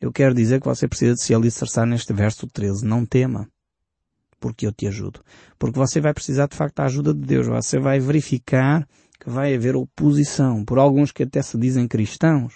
eu 0.00 0.10
quero 0.10 0.34
dizer 0.34 0.58
que 0.58 0.66
você 0.66 0.88
precisa 0.88 1.14
de 1.14 1.22
se 1.22 1.34
alicerçar 1.34 1.86
neste 1.86 2.14
verso 2.14 2.46
13. 2.46 2.86
Não 2.86 3.04
tema, 3.04 3.46
porque 4.40 4.66
eu 4.66 4.72
te 4.72 4.86
ajudo. 4.86 5.20
Porque 5.58 5.78
você 5.78 6.00
vai 6.00 6.14
precisar 6.14 6.48
de 6.48 6.56
facto 6.56 6.76
da 6.76 6.84
ajuda 6.84 7.12
de 7.12 7.20
Deus. 7.20 7.46
Você 7.46 7.78
vai 7.78 8.00
verificar 8.00 8.88
que 9.20 9.28
vai 9.28 9.54
haver 9.54 9.76
oposição 9.76 10.64
por 10.64 10.78
alguns 10.78 11.12
que 11.12 11.22
até 11.22 11.42
se 11.42 11.56
dizem 11.58 11.86
cristãos, 11.86 12.54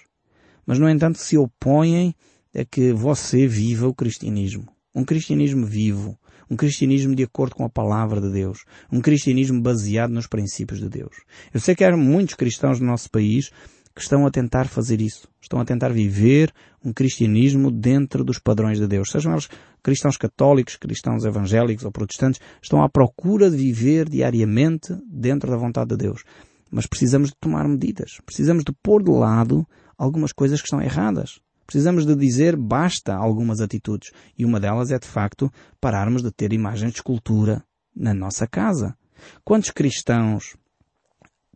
mas 0.66 0.78
no 0.78 0.88
entanto 0.88 1.18
se 1.18 1.36
opõem 1.38 2.14
a 2.52 2.64
que 2.64 2.92
você 2.92 3.46
viva 3.46 3.86
o 3.86 3.94
cristianismo. 3.94 4.66
Um 4.94 5.04
cristianismo 5.04 5.64
vivo, 5.64 6.18
um 6.50 6.56
cristianismo 6.56 7.14
de 7.14 7.22
acordo 7.22 7.54
com 7.54 7.64
a 7.64 7.70
palavra 7.70 8.20
de 8.20 8.30
Deus, 8.30 8.64
um 8.92 9.00
cristianismo 9.00 9.60
baseado 9.60 10.12
nos 10.12 10.26
princípios 10.26 10.80
de 10.80 10.88
Deus. 10.88 11.16
Eu 11.52 11.60
sei 11.60 11.74
que 11.74 11.84
há 11.84 11.96
muitos 11.96 12.34
cristãos 12.34 12.80
no 12.80 12.86
nosso 12.86 13.10
país 13.10 13.50
que 13.96 14.02
estão 14.02 14.26
a 14.26 14.30
tentar 14.30 14.68
fazer 14.68 15.00
isso. 15.00 15.26
Estão 15.40 15.58
a 15.58 15.64
tentar 15.64 15.88
viver 15.88 16.52
um 16.84 16.92
cristianismo 16.92 17.70
dentro 17.70 18.22
dos 18.22 18.38
padrões 18.38 18.78
de 18.78 18.86
Deus. 18.86 19.08
Sejam 19.10 19.32
eles 19.32 19.48
cristãos 19.82 20.18
católicos, 20.18 20.76
cristãos 20.76 21.24
evangélicos 21.24 21.84
ou 21.84 21.90
protestantes, 21.90 22.38
estão 22.62 22.82
à 22.82 22.90
procura 22.90 23.50
de 23.50 23.56
viver 23.56 24.06
diariamente 24.06 24.94
dentro 25.10 25.50
da 25.50 25.56
vontade 25.56 25.90
de 25.90 25.96
Deus. 25.96 26.24
Mas 26.70 26.86
precisamos 26.86 27.30
de 27.30 27.36
tomar 27.40 27.66
medidas. 27.66 28.18
Precisamos 28.26 28.64
de 28.64 28.72
pôr 28.82 29.02
de 29.02 29.10
lado 29.10 29.66
algumas 29.96 30.30
coisas 30.30 30.60
que 30.60 30.66
estão 30.66 30.82
erradas. 30.82 31.40
Precisamos 31.66 32.06
de 32.06 32.14
dizer 32.14 32.56
basta 32.56 33.14
a 33.14 33.18
algumas 33.18 33.60
atitudes. 33.60 34.10
E 34.38 34.44
uma 34.44 34.60
delas 34.60 34.90
é, 34.90 34.98
de 34.98 35.06
facto, 35.06 35.50
pararmos 35.80 36.22
de 36.22 36.30
ter 36.30 36.52
imagens 36.52 36.92
de 36.92 36.98
escultura 36.98 37.64
na 37.94 38.14
nossa 38.14 38.46
casa. 38.46 38.96
Quantos 39.44 39.70
cristãos 39.70 40.56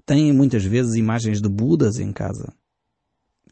têm 0.05 0.33
muitas 0.33 0.65
vezes 0.65 0.95
imagens 0.95 1.41
de 1.41 1.49
Budas 1.49 1.99
em 1.99 2.13
casa. 2.13 2.53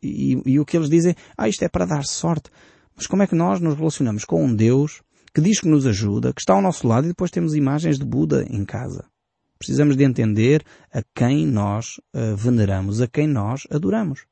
E, 0.03 0.41
e, 0.45 0.59
o 0.59 0.65
que 0.65 0.77
eles 0.77 0.89
dizem, 0.89 1.15
ah, 1.37 1.49
isto 1.49 1.63
é 1.63 1.69
para 1.69 1.85
dar 1.85 2.05
sorte. 2.05 2.51
Mas 2.97 3.07
como 3.07 3.23
é 3.23 3.27
que 3.27 3.35
nós 3.35 3.61
nos 3.61 3.77
relacionamos 3.77 4.25
com 4.25 4.45
um 4.45 4.55
Deus 4.55 5.03
que 5.35 5.41
diz 5.41 5.61
que 5.61 5.69
nos 5.69 5.87
ajuda, 5.87 6.33
que 6.33 6.41
está 6.41 6.55
ao 6.55 6.63
nosso 6.63 6.87
lado 6.87 7.05
e 7.05 7.09
depois 7.09 7.31
temos 7.31 7.55
imagens 7.55 7.99
de 7.99 8.05
Buda 8.05 8.45
em 8.51 8.65
casa? 8.65 9.05
Precisamos 9.59 9.97
de 9.97 10.05
entender 10.05 10.65
a 10.93 11.03
quem 11.15 11.47
nós 11.47 11.99
uh, 12.15 12.37
veneramos, 12.37 13.01
a 13.01 13.09
quem 13.09 13.27
nós 13.27 13.63
adoramos. 13.71 14.25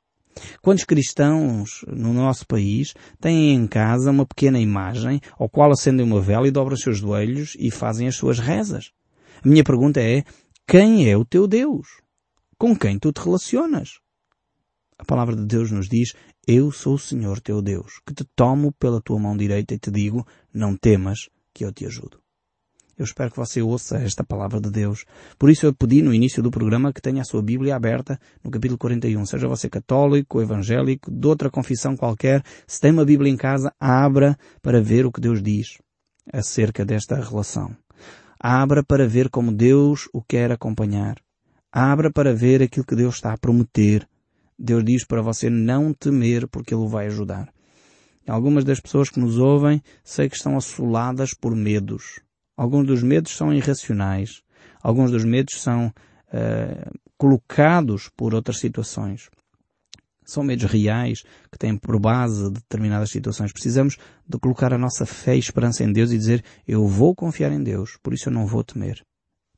Quantos 0.63 0.85
cristãos 0.85 1.85
no 1.87 2.13
nosso 2.13 2.47
país 2.47 2.95
têm 3.21 3.55
em 3.55 3.67
casa 3.67 4.11
uma 4.11 4.27
pequena 4.27 4.59
imagem 4.59 5.21
ao 5.39 5.49
qual 5.49 5.71
acendem 5.71 6.05
uma 6.05 6.21
vela 6.21 6.47
e 6.47 6.51
dobram 6.51 6.75
os 6.75 6.83
seus 6.83 6.99
joelhos 6.99 7.57
e 7.59 7.71
fazem 7.71 8.09
as 8.09 8.17
suas 8.17 8.39
rezas? 8.39 8.93
A 9.45 9.49
minha 9.49 9.65
pergunta 9.65 10.01
é, 10.01 10.25
quem 10.67 11.11
é 11.11 11.17
o 11.17 11.25
teu 11.25 11.47
Deus? 11.47 11.87
com 12.59 12.77
quem 12.77 12.99
tu 12.99 13.13
te 13.13 13.21
relacionas. 13.21 14.01
A 14.99 15.05
palavra 15.05 15.37
de 15.37 15.45
Deus 15.45 15.71
nos 15.71 15.89
diz, 15.89 16.15
eu 16.47 16.73
sou 16.73 16.95
o 16.95 16.99
Senhor 16.99 17.41
teu 17.41 17.61
Deus, 17.61 18.01
que 18.07 18.15
te 18.15 18.25
tomo 18.35 18.73
pela 18.73 19.01
tua 19.01 19.19
mão 19.19 19.37
direita 19.37 19.75
e 19.75 19.79
te 19.79 19.91
digo, 19.91 20.27
não 20.53 20.75
temas, 20.77 21.29
que 21.53 21.65
eu 21.65 21.73
te 21.73 21.85
ajudo. 21.87 22.19
Eu 22.99 23.05
espero 23.05 23.31
que 23.31 23.37
você 23.37 23.61
ouça 23.61 23.99
esta 23.99 24.25
palavra 24.25 24.59
de 24.59 24.71
Deus. 24.71 25.05
Por 25.39 25.51
isso 25.51 25.67
eu 25.67 25.75
pedi 25.75 26.01
no 26.01 26.15
início 26.15 26.43
do 26.43 26.51
programa 26.51 26.95
que 26.95 27.03
tenha 27.03 27.21
a 27.21 27.25
sua 27.27 27.43
Bíblia 27.43 27.77
aberta 27.77 28.19
no 28.43 28.51
capítulo 28.51 28.79
41. 28.79 29.27
Seja 29.27 29.47
você 29.47 29.69
católico, 29.69 30.41
evangélico, 30.41 31.11
de 31.11 31.27
outra 31.27 31.51
confissão 31.51 31.95
qualquer, 31.95 32.43
se 32.67 32.81
tem 32.81 32.93
uma 32.93 33.05
Bíblia 33.05 33.31
em 33.31 33.37
casa, 33.37 33.71
abra 33.79 34.35
para 34.63 34.81
ver 34.81 35.05
o 35.05 35.13
que 35.13 35.21
Deus 35.21 35.43
diz 35.43 35.77
acerca 36.33 36.87
desta 36.87 37.17
relação. 37.17 37.77
Abra 38.41 38.83
para 38.83 39.07
ver 39.07 39.29
como 39.29 39.53
Deus 39.53 40.09
o 40.11 40.23
quer 40.23 40.51
acompanhar. 40.51 41.17
Abra 41.71 42.11
para 42.11 42.35
ver 42.35 42.63
aquilo 42.63 42.87
que 42.87 42.97
Deus 42.97 43.17
está 43.17 43.35
a 43.35 43.39
prometer. 43.39 44.09
Deus 44.59 44.83
diz 44.83 45.05
para 45.05 45.21
você 45.21 45.51
não 45.51 45.93
temer 45.93 46.49
porque 46.49 46.73
Ele 46.73 46.83
o 46.83 46.89
vai 46.89 47.09
ajudar. 47.09 47.53
Algumas 48.27 48.65
das 48.65 48.81
pessoas 48.81 49.11
que 49.11 49.21
nos 49.21 49.39
ouvem 49.39 49.83
sei 50.03 50.31
que 50.31 50.37
estão 50.37 50.57
assoladas 50.57 51.35
por 51.35 51.55
medos. 51.55 52.21
Alguns 52.57 52.87
dos 52.87 53.03
medos 53.03 53.37
são 53.37 53.53
irracionais. 53.53 54.43
Alguns 54.83 55.11
dos 55.11 55.25
medos 55.25 55.61
são 55.61 55.89
uh, 55.89 56.99
colocados 57.19 58.09
por 58.17 58.35
outras 58.35 58.59
situações. 58.59 59.29
São 60.25 60.43
medos 60.43 60.65
reais 60.65 61.23
que 61.53 61.59
têm 61.59 61.77
por 61.77 62.01
base 62.01 62.51
determinadas 62.51 63.11
situações. 63.11 63.53
Precisamos 63.53 63.97
de 64.27 64.39
colocar 64.39 64.73
a 64.73 64.79
nossa 64.79 65.07
fé 65.07 65.37
e 65.37 65.39
esperança 65.39 65.85
em 65.85 65.93
Deus 65.93 66.11
e 66.11 66.19
dizer 66.19 66.45
eu 66.67 66.87
vou 66.87 67.15
confiar 67.15 67.53
em 67.53 67.63
Deus, 67.63 67.97
por 68.03 68.13
isso 68.13 68.29
eu 68.29 68.33
não 68.33 68.47
vou 68.47 68.65
temer. 68.65 69.05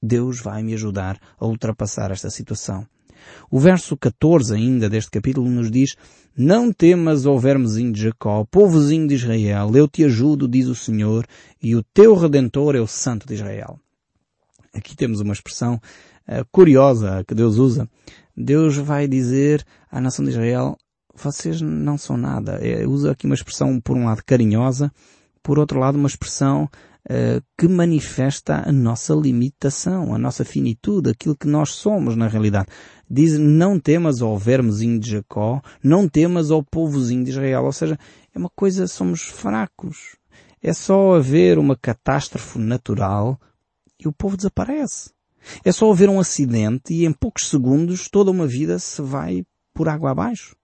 Deus 0.02 0.40
vai 0.40 0.62
me 0.62 0.74
ajudar 0.74 1.18
a 1.38 1.46
ultrapassar 1.46 2.10
esta 2.10 2.30
situação. 2.30 2.86
O 3.50 3.58
verso 3.58 3.96
14 3.96 4.54
ainda 4.54 4.88
deste 4.88 5.10
capítulo 5.10 5.48
nos 5.48 5.70
diz, 5.70 5.96
Não 6.36 6.72
temas, 6.72 7.26
ó 7.26 7.36
vermezinho 7.36 7.92
de 7.92 8.02
Jacó, 8.02 8.44
povozinho 8.50 9.06
de 9.06 9.14
Israel, 9.14 9.70
eu 9.74 9.88
te 9.88 10.04
ajudo, 10.04 10.48
diz 10.48 10.66
o 10.66 10.74
Senhor, 10.74 11.26
e 11.62 11.74
o 11.74 11.82
teu 11.82 12.14
Redentor 12.14 12.76
é 12.76 12.80
o 12.80 12.86
Santo 12.86 13.26
de 13.26 13.34
Israel. 13.34 13.78
Aqui 14.74 14.96
temos 14.96 15.20
uma 15.20 15.32
expressão 15.32 15.74
uh, 16.28 16.44
curiosa 16.52 17.24
que 17.26 17.34
Deus 17.34 17.56
usa. 17.56 17.88
Deus 18.36 18.76
vai 18.76 19.08
dizer 19.08 19.64
à 19.90 20.00
nação 20.00 20.24
de 20.24 20.30
Israel, 20.30 20.76
vocês 21.14 21.60
não 21.60 21.98
são 21.98 22.16
nada. 22.16 22.52
É, 22.64 22.86
usa 22.86 23.10
aqui 23.10 23.26
uma 23.26 23.34
expressão, 23.34 23.80
por 23.80 23.96
um 23.96 24.04
lado, 24.04 24.22
carinhosa, 24.24 24.92
por 25.42 25.58
outro 25.58 25.80
lado, 25.80 25.98
uma 25.98 26.06
expressão 26.06 26.64
uh, 26.64 27.42
que 27.58 27.66
manifesta 27.66 28.62
a 28.64 28.70
nossa 28.70 29.14
limitação, 29.14 30.14
a 30.14 30.18
nossa 30.18 30.44
finitude, 30.44 31.10
aquilo 31.10 31.36
que 31.36 31.48
nós 31.48 31.70
somos 31.70 32.14
na 32.14 32.28
realidade. 32.28 32.68
Diz, 33.10 33.38
não 33.38 33.80
temas 33.80 34.20
ao 34.20 34.36
vermezinho 34.36 34.98
de 34.98 35.10
Jacó, 35.10 35.62
não 35.82 36.06
temas 36.08 36.50
ao 36.50 36.62
povozinho 36.62 37.24
de 37.24 37.30
Israel. 37.30 37.64
Ou 37.64 37.72
seja, 37.72 37.98
é 38.34 38.38
uma 38.38 38.50
coisa, 38.50 38.86
somos 38.86 39.22
fracos. 39.22 40.16
É 40.62 40.72
só 40.72 41.14
haver 41.14 41.58
uma 41.58 41.76
catástrofe 41.76 42.58
natural 42.58 43.40
e 43.98 44.06
o 44.06 44.12
povo 44.12 44.36
desaparece. 44.36 45.10
É 45.64 45.72
só 45.72 45.90
haver 45.90 46.08
um 46.08 46.20
acidente 46.20 46.92
e 46.92 47.06
em 47.06 47.12
poucos 47.12 47.48
segundos 47.48 48.08
toda 48.08 48.30
uma 48.30 48.46
vida 48.46 48.78
se 48.78 49.00
vai 49.00 49.44
por 49.72 49.88
água 49.88 50.10
abaixo. 50.10 50.56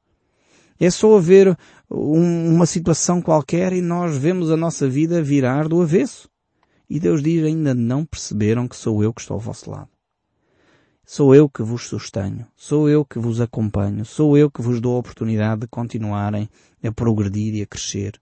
É 0.79 0.91
só 0.91 1.17
haver 1.17 1.57
um, 1.91 2.55
uma 2.55 2.67
situação 2.67 3.23
qualquer 3.23 3.73
e 3.73 3.81
nós 3.81 4.17
vemos 4.17 4.51
a 4.51 4.57
nossa 4.57 4.89
vida 4.89 5.23
virar 5.23 5.69
do 5.69 5.81
avesso. 5.81 6.29
E 6.91 7.01
Deus 7.01 7.23
diz, 7.23 7.45
ainda 7.45 7.73
não 7.75 8.05
perceberam 8.05 8.69
que 8.69 8.77
sou 8.77 9.03
eu 9.03 9.15
que 9.15 9.21
estou 9.21 9.37
ao 9.37 9.41
vosso 9.41 9.71
lado. 9.71 9.94
Sou 11.07 11.35
eu 11.35 11.51
que 11.51 11.63
vos 11.63 11.87
sustenho, 11.87 12.47
sou 12.57 12.89
eu 12.89 13.05
que 13.05 13.19
vos 13.19 13.39
acompanho, 13.39 14.07
sou 14.07 14.39
eu 14.39 14.51
que 14.51 14.63
vos 14.63 14.81
dou 14.81 14.97
a 14.97 15.01
oportunidade 15.01 15.61
de 15.61 15.67
continuarem 15.67 16.49
a 16.83 16.91
progredir 16.91 17.55
e 17.55 17.61
a 17.61 17.67
crescer. 17.67 18.19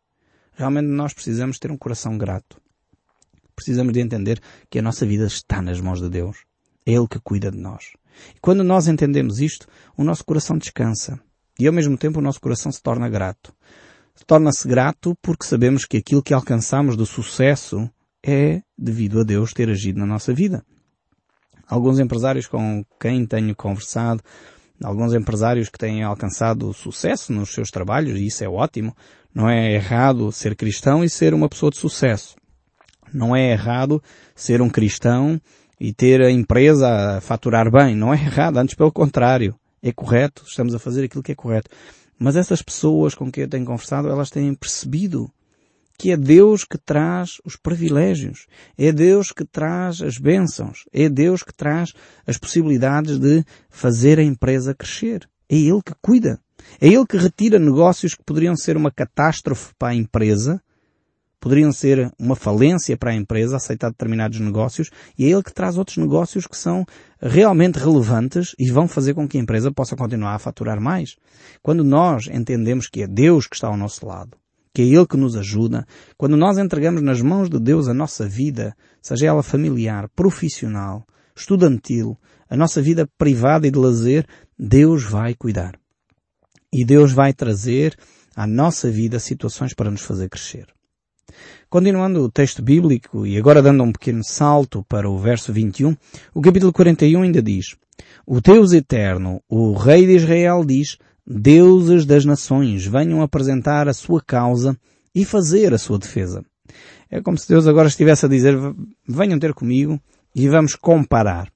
Realmente 0.52 0.88
nós 0.88 1.14
precisamos 1.14 1.60
ter 1.60 1.70
um 1.70 1.78
coração 1.78 2.18
grato. 2.18 2.60
Precisamos 3.54 3.92
de 3.92 4.00
entender 4.00 4.40
que 4.68 4.80
a 4.80 4.82
nossa 4.82 5.06
vida 5.06 5.26
está 5.26 5.62
nas 5.62 5.80
mãos 5.80 6.00
de 6.00 6.08
Deus. 6.08 6.38
É 6.84 6.92
Ele 6.92 7.06
que 7.06 7.20
cuida 7.20 7.52
de 7.52 7.58
nós. 7.58 7.92
E 8.34 8.40
quando 8.40 8.64
nós 8.64 8.88
entendemos 8.88 9.40
isto, 9.40 9.68
o 9.96 10.02
nosso 10.02 10.24
coração 10.24 10.58
descansa. 10.58 11.20
E 11.60 11.68
ao 11.68 11.72
mesmo 11.72 11.96
tempo 11.96 12.18
o 12.18 12.22
nosso 12.22 12.40
coração 12.40 12.72
se 12.72 12.82
torna 12.82 13.08
grato. 13.08 13.54
Torna-se 14.26 14.66
grato 14.66 15.16
porque 15.22 15.46
sabemos 15.46 15.84
que 15.84 15.98
aquilo 15.98 16.22
que 16.22 16.34
alcançamos 16.34 16.96
do 16.96 17.06
sucesso 17.06 17.88
é 18.24 18.60
devido 18.76 19.20
a 19.20 19.24
Deus 19.24 19.52
ter 19.52 19.70
agido 19.70 20.00
na 20.00 20.06
nossa 20.06 20.34
vida. 20.34 20.64
Alguns 21.72 21.98
empresários 21.98 22.46
com 22.46 22.84
quem 23.00 23.24
tenho 23.24 23.56
conversado, 23.56 24.22
alguns 24.84 25.14
empresários 25.14 25.70
que 25.70 25.78
têm 25.78 26.02
alcançado 26.02 26.70
sucesso 26.74 27.32
nos 27.32 27.54
seus 27.54 27.70
trabalhos, 27.70 28.20
e 28.20 28.26
isso 28.26 28.44
é 28.44 28.46
ótimo, 28.46 28.94
não 29.34 29.48
é 29.48 29.72
errado 29.72 30.30
ser 30.30 30.54
cristão 30.54 31.02
e 31.02 31.08
ser 31.08 31.32
uma 31.32 31.48
pessoa 31.48 31.70
de 31.70 31.78
sucesso. 31.78 32.36
Não 33.10 33.34
é 33.34 33.52
errado 33.52 34.02
ser 34.36 34.60
um 34.60 34.68
cristão 34.68 35.40
e 35.80 35.94
ter 35.94 36.20
a 36.20 36.30
empresa 36.30 37.16
a 37.16 37.20
faturar 37.22 37.70
bem. 37.70 37.96
Não 37.96 38.12
é 38.12 38.18
errado, 38.18 38.58
antes 38.58 38.74
pelo 38.74 38.92
contrário. 38.92 39.54
É 39.82 39.92
correto, 39.92 40.44
estamos 40.46 40.74
a 40.74 40.78
fazer 40.78 41.04
aquilo 41.04 41.22
que 41.22 41.32
é 41.32 41.34
correto. 41.34 41.70
Mas 42.18 42.36
essas 42.36 42.60
pessoas 42.60 43.14
com 43.14 43.32
quem 43.32 43.44
eu 43.44 43.48
tenho 43.48 43.64
conversado, 43.64 44.10
elas 44.10 44.28
têm 44.28 44.54
percebido 44.54 45.30
que 45.98 46.10
é 46.10 46.16
Deus 46.16 46.64
que 46.64 46.78
traz 46.78 47.38
os 47.44 47.56
privilégios, 47.56 48.46
é 48.76 48.90
Deus 48.92 49.30
que 49.32 49.44
traz 49.44 50.02
as 50.02 50.18
bênçãos, 50.18 50.84
é 50.92 51.08
Deus 51.08 51.42
que 51.42 51.54
traz 51.54 51.92
as 52.26 52.38
possibilidades 52.38 53.18
de 53.18 53.44
fazer 53.70 54.18
a 54.18 54.22
empresa 54.22 54.74
crescer. 54.74 55.28
É 55.48 55.56
Ele 55.56 55.82
que 55.84 55.94
cuida. 56.00 56.40
É 56.80 56.88
Ele 56.88 57.06
que 57.06 57.16
retira 57.16 57.58
negócios 57.58 58.14
que 58.14 58.24
poderiam 58.24 58.56
ser 58.56 58.76
uma 58.76 58.90
catástrofe 58.90 59.72
para 59.78 59.88
a 59.88 59.94
empresa, 59.94 60.60
poderiam 61.38 61.72
ser 61.72 62.10
uma 62.18 62.36
falência 62.36 62.96
para 62.96 63.10
a 63.10 63.14
empresa 63.14 63.56
aceitar 63.56 63.90
determinados 63.90 64.38
negócios, 64.38 64.90
e 65.18 65.26
é 65.26 65.30
Ele 65.30 65.42
que 65.42 65.52
traz 65.52 65.76
outros 65.76 65.96
negócios 65.96 66.46
que 66.46 66.56
são 66.56 66.86
realmente 67.20 67.78
relevantes 67.78 68.54
e 68.58 68.70
vão 68.70 68.88
fazer 68.88 69.12
com 69.14 69.28
que 69.28 69.36
a 69.38 69.40
empresa 69.40 69.70
possa 69.72 69.96
continuar 69.96 70.34
a 70.34 70.38
faturar 70.38 70.80
mais. 70.80 71.16
Quando 71.60 71.84
nós 71.84 72.28
entendemos 72.28 72.88
que 72.88 73.02
é 73.02 73.06
Deus 73.06 73.46
que 73.46 73.56
está 73.56 73.66
ao 73.68 73.76
nosso 73.76 74.06
lado, 74.06 74.36
que 74.74 74.82
é 74.82 74.84
Ele 74.86 75.06
que 75.06 75.16
nos 75.16 75.36
ajuda, 75.36 75.86
quando 76.16 76.36
nós 76.36 76.58
entregamos 76.58 77.02
nas 77.02 77.20
mãos 77.20 77.48
de 77.50 77.58
Deus 77.58 77.88
a 77.88 77.94
nossa 77.94 78.26
vida, 78.26 78.74
seja 79.00 79.26
ela 79.26 79.42
familiar, 79.42 80.08
profissional, 80.14 81.06
estudantil, 81.36 82.16
a 82.48 82.56
nossa 82.56 82.80
vida 82.80 83.08
privada 83.18 83.66
e 83.66 83.70
de 83.70 83.78
lazer, 83.78 84.26
Deus 84.58 85.04
vai 85.04 85.34
cuidar. 85.34 85.78
E 86.72 86.84
Deus 86.84 87.12
vai 87.12 87.32
trazer 87.32 87.96
à 88.34 88.46
nossa 88.46 88.90
vida 88.90 89.18
situações 89.18 89.74
para 89.74 89.90
nos 89.90 90.02
fazer 90.02 90.28
crescer. 90.28 90.66
Continuando 91.68 92.22
o 92.22 92.30
texto 92.30 92.62
bíblico 92.62 93.26
e 93.26 93.38
agora 93.38 93.62
dando 93.62 93.82
um 93.82 93.92
pequeno 93.92 94.22
salto 94.22 94.84
para 94.88 95.08
o 95.08 95.18
verso 95.18 95.52
21, 95.52 95.96
o 96.34 96.40
capítulo 96.40 96.72
41 96.72 97.22
ainda 97.22 97.42
diz, 97.42 97.76
O 98.26 98.40
Deus 98.40 98.72
eterno, 98.72 99.42
o 99.48 99.72
Rei 99.72 100.06
de 100.06 100.16
Israel 100.16 100.64
diz, 100.64 100.98
deuses 101.26 102.04
das 102.04 102.24
nações, 102.24 102.86
venham 102.86 103.22
apresentar 103.22 103.88
a 103.88 103.92
sua 103.92 104.20
causa 104.20 104.76
e 105.14 105.24
fazer 105.24 105.72
a 105.72 105.78
sua 105.78 105.98
defesa. 105.98 106.44
É 107.10 107.20
como 107.20 107.36
se 107.38 107.48
Deus 107.48 107.66
agora 107.66 107.88
estivesse 107.88 108.26
a 108.26 108.28
dizer, 108.28 108.56
venham 109.06 109.38
ter 109.38 109.52
comigo 109.52 110.00
e 110.34 110.48
vamos 110.48 110.74
comparar. 110.74 111.50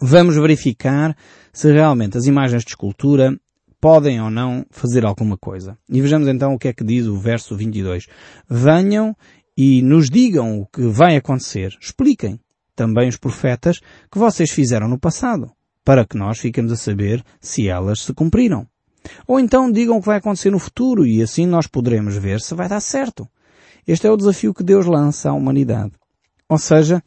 Vamos 0.00 0.36
verificar 0.36 1.16
se 1.52 1.72
realmente 1.72 2.18
as 2.18 2.26
imagens 2.26 2.62
de 2.62 2.70
escultura 2.70 3.38
podem 3.80 4.20
ou 4.20 4.30
não 4.30 4.66
fazer 4.70 5.06
alguma 5.06 5.38
coisa. 5.38 5.78
E 5.88 6.00
vejamos 6.00 6.28
então 6.28 6.52
o 6.52 6.58
que 6.58 6.68
é 6.68 6.72
que 6.72 6.84
diz 6.84 7.06
o 7.06 7.16
verso 7.16 7.56
22. 7.56 8.06
Venham 8.48 9.16
e 9.56 9.80
nos 9.80 10.10
digam 10.10 10.60
o 10.60 10.66
que 10.66 10.82
vai 10.82 11.16
acontecer. 11.16 11.72
Expliquem 11.80 12.40
também 12.74 13.08
os 13.08 13.16
profetas 13.16 13.78
que 14.10 14.18
vocês 14.18 14.50
fizeram 14.50 14.88
no 14.88 14.98
passado 14.98 15.55
para 15.86 16.04
que 16.04 16.18
nós 16.18 16.40
fiquemos 16.40 16.72
a 16.72 16.76
saber 16.76 17.24
se 17.40 17.68
elas 17.68 18.00
se 18.00 18.12
cumpriram. 18.12 18.66
Ou 19.24 19.38
então 19.38 19.70
digam 19.70 19.96
o 19.96 20.00
que 20.00 20.06
vai 20.06 20.18
acontecer 20.18 20.50
no 20.50 20.58
futuro 20.58 21.06
e 21.06 21.22
assim 21.22 21.46
nós 21.46 21.68
poderemos 21.68 22.16
ver 22.16 22.40
se 22.40 22.56
vai 22.56 22.68
dar 22.68 22.80
certo. 22.80 23.28
Este 23.86 24.08
é 24.08 24.10
o 24.10 24.16
desafio 24.16 24.52
que 24.52 24.64
Deus 24.64 24.84
lança 24.84 25.30
à 25.30 25.32
humanidade. 25.32 25.92
Ou 26.48 26.58
seja, 26.58 27.00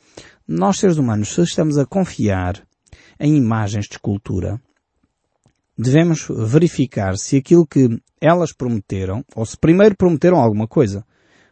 nós 0.47 0.79
seres 0.79 0.95
humanos, 0.95 1.27
se 1.27 1.41
estamos 1.41 1.77
a 1.77 1.85
confiar 1.85 2.63
em 3.19 3.35
imagens 3.35 3.85
de 3.85 3.95
escultura, 3.95 4.61
devemos 5.77 6.25
verificar 6.29 7.17
se 7.17 7.35
aquilo 7.35 7.67
que 7.67 8.01
elas 8.21 8.53
prometeram, 8.53 9.25
ou 9.35 9.45
se 9.45 9.57
primeiro 9.57 9.97
prometeram 9.97 10.37
alguma 10.37 10.69
coisa. 10.69 11.05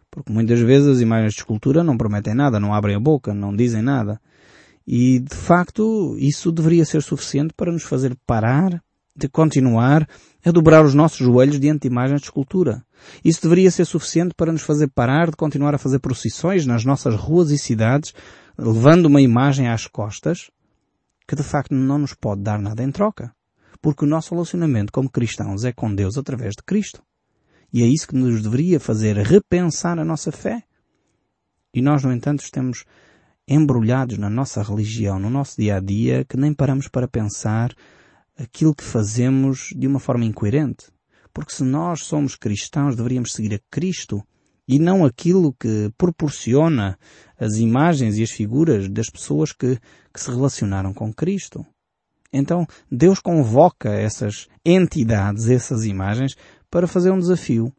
Porque 0.09 0.31
muitas 0.31 0.61
vezes 0.61 0.87
as 0.87 1.01
imagens 1.01 1.33
de 1.33 1.41
escultura 1.41 1.83
não 1.83 1.97
prometem 1.97 2.33
nada, 2.33 2.57
não 2.57 2.73
abrem 2.73 2.95
a 2.95 2.99
boca, 3.01 3.33
não 3.33 3.53
dizem 3.53 3.81
nada. 3.81 4.17
E, 4.87 5.19
de 5.19 5.35
facto, 5.35 6.15
isso 6.17 6.49
deveria 6.51 6.85
ser 6.85 7.01
suficiente 7.01 7.53
para 7.53 7.71
nos 7.71 7.83
fazer 7.83 8.15
parar 8.25 8.81
de 9.13 9.27
continuar 9.27 10.07
a 10.45 10.51
dobrar 10.51 10.85
os 10.85 10.93
nossos 10.93 11.17
joelhos 11.17 11.59
diante 11.59 11.81
de 11.81 11.87
imagens 11.87 12.21
de 12.21 12.27
escultura. 12.27 12.85
Isso 13.25 13.41
deveria 13.41 13.69
ser 13.69 13.83
suficiente 13.83 14.33
para 14.33 14.51
nos 14.51 14.61
fazer 14.61 14.87
parar 14.87 15.29
de 15.29 15.35
continuar 15.35 15.75
a 15.75 15.77
fazer 15.77 15.99
procissões 15.99 16.65
nas 16.65 16.85
nossas 16.85 17.15
ruas 17.15 17.51
e 17.51 17.57
cidades, 17.57 18.13
levando 18.57 19.07
uma 19.07 19.19
imagem 19.19 19.67
às 19.67 19.87
costas, 19.87 20.49
que 21.27 21.35
de 21.35 21.43
facto 21.43 21.73
não 21.73 21.97
nos 21.97 22.13
pode 22.13 22.41
dar 22.41 22.61
nada 22.61 22.81
em 22.81 22.91
troca. 22.91 23.33
Porque 23.81 24.05
o 24.05 24.07
nosso 24.07 24.33
relacionamento 24.33 24.93
como 24.93 25.09
cristãos 25.09 25.65
é 25.65 25.73
com 25.73 25.93
Deus 25.93 26.17
através 26.17 26.55
de 26.55 26.63
Cristo. 26.63 27.03
E 27.73 27.83
é 27.83 27.85
isso 27.85 28.07
que 28.07 28.15
nos 28.15 28.41
deveria 28.41 28.79
fazer 28.79 29.17
repensar 29.17 29.99
a 29.99 30.05
nossa 30.05 30.31
fé. 30.31 30.63
E 31.73 31.81
nós, 31.81 32.03
no 32.03 32.13
entanto, 32.13 32.41
estamos 32.41 32.85
embrulhados 33.47 34.17
na 34.17 34.29
nossa 34.29 34.61
religião, 34.61 35.17
no 35.17 35.29
nosso 35.29 35.55
dia 35.57 35.77
a 35.77 35.79
dia, 35.79 36.25
que 36.25 36.35
nem 36.35 36.53
paramos 36.53 36.87
para 36.87 37.07
pensar 37.07 37.73
aquilo 38.37 38.75
que 38.75 38.83
fazemos 38.83 39.69
de 39.75 39.87
uma 39.87 39.99
forma 39.99 40.25
incoerente. 40.25 40.87
Porque 41.33 41.53
se 41.53 41.63
nós 41.63 42.01
somos 42.03 42.35
cristãos, 42.35 42.95
deveríamos 42.95 43.33
seguir 43.33 43.55
a 43.55 43.59
Cristo 43.71 44.23
e 44.67 44.79
não 44.79 45.05
aquilo 45.05 45.53
que 45.53 45.91
proporciona 45.97 46.99
as 47.39 47.55
imagens 47.55 48.17
e 48.17 48.23
as 48.23 48.31
figuras 48.31 48.89
das 48.89 49.09
pessoas 49.09 49.53
que, 49.53 49.79
que 50.13 50.19
se 50.19 50.29
relacionaram 50.29 50.93
com 50.93 51.13
Cristo. 51.13 51.65
Então, 52.33 52.67
Deus 52.91 53.19
convoca 53.19 53.89
essas 53.89 54.47
entidades, 54.65 55.47
essas 55.47 55.85
imagens, 55.85 56.35
para 56.69 56.87
fazer 56.87 57.11
um 57.11 57.19
desafio. 57.19 57.71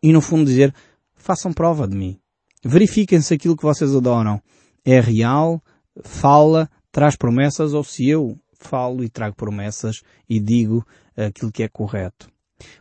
E 0.00 0.12
no 0.12 0.20
fundo 0.20 0.44
dizer, 0.44 0.72
façam 1.16 1.52
prova 1.52 1.88
de 1.88 1.96
mim. 1.96 2.20
Verifiquem 2.64 3.20
se 3.20 3.34
aquilo 3.34 3.56
que 3.56 3.64
vocês 3.64 3.94
adoram 3.94 4.40
é 4.84 5.00
real, 5.00 5.62
fala, 6.02 6.70
traz 6.90 7.16
promessas 7.16 7.74
ou 7.74 7.84
se 7.84 8.08
eu 8.08 8.38
falo 8.58 9.04
e 9.04 9.08
trago 9.08 9.36
promessas 9.36 10.02
e 10.28 10.40
digo 10.40 10.86
aquilo 11.16 11.52
que 11.52 11.62
é 11.62 11.68
correto. 11.68 12.28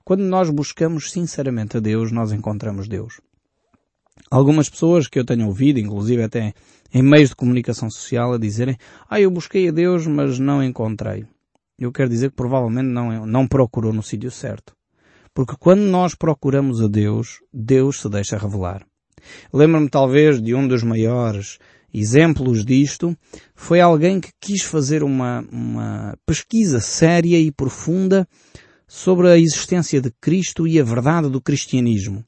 Quando 0.04 0.24
nós 0.24 0.50
buscamos 0.50 1.12
sinceramente 1.12 1.78
a 1.78 1.80
Deus, 1.80 2.12
nós 2.12 2.32
encontramos 2.32 2.88
Deus. 2.88 3.22
Algumas 4.30 4.70
pessoas 4.70 5.08
que 5.08 5.20
eu 5.20 5.26
tenho 5.26 5.46
ouvido, 5.46 5.80
inclusive 5.80 6.24
até 6.24 6.54
em 6.94 7.04
meios 7.04 7.30
de 7.30 7.36
comunicação 7.36 7.90
social, 7.90 8.34
a 8.34 8.38
dizerem, 8.38 8.78
ah, 9.10 9.22
eu 9.22 9.30
busquei 9.30 9.70
a 9.70 9.72
Deus, 9.72 10.08
mas 10.08 10.40
não 10.40 10.64
encontrei. 10.64 11.26
Eu 11.78 11.92
quero 11.92 12.10
dizer 12.10 12.32
que 12.32 12.36
provavelmente 12.36 12.88
não, 12.88 13.26
não 13.26 13.48
procurou 13.48 13.94
no 13.94 14.02
sítio 14.02 14.32
certo. 14.32 14.76
Porque 15.34 15.56
quando 15.60 15.82
nós 15.82 16.16
procuramos 16.16 16.82
a 16.82 16.88
Deus, 16.88 17.40
Deus 17.54 18.02
se 18.02 18.10
deixa 18.10 18.38
revelar. 18.38 18.84
Lembro-me 19.54 19.90
talvez 19.90 20.42
de 20.42 20.56
um 20.56 20.68
dos 20.68 20.82
maiores 20.82 21.60
exemplos 21.94 22.66
disto 22.66 23.16
foi 23.56 23.80
alguém 23.80 24.20
que 24.20 24.32
quis 24.40 24.64
fazer 24.64 25.04
uma, 25.04 25.46
uma 25.52 26.18
pesquisa 26.26 26.80
séria 26.80 27.40
e 27.40 27.52
profunda 27.52 28.28
sobre 28.88 29.30
a 29.30 29.38
existência 29.38 30.02
de 30.02 30.12
Cristo 30.22 30.68
e 30.68 30.80
a 30.80 30.84
verdade 30.84 31.30
do 31.30 31.42
cristianismo. 31.42 32.24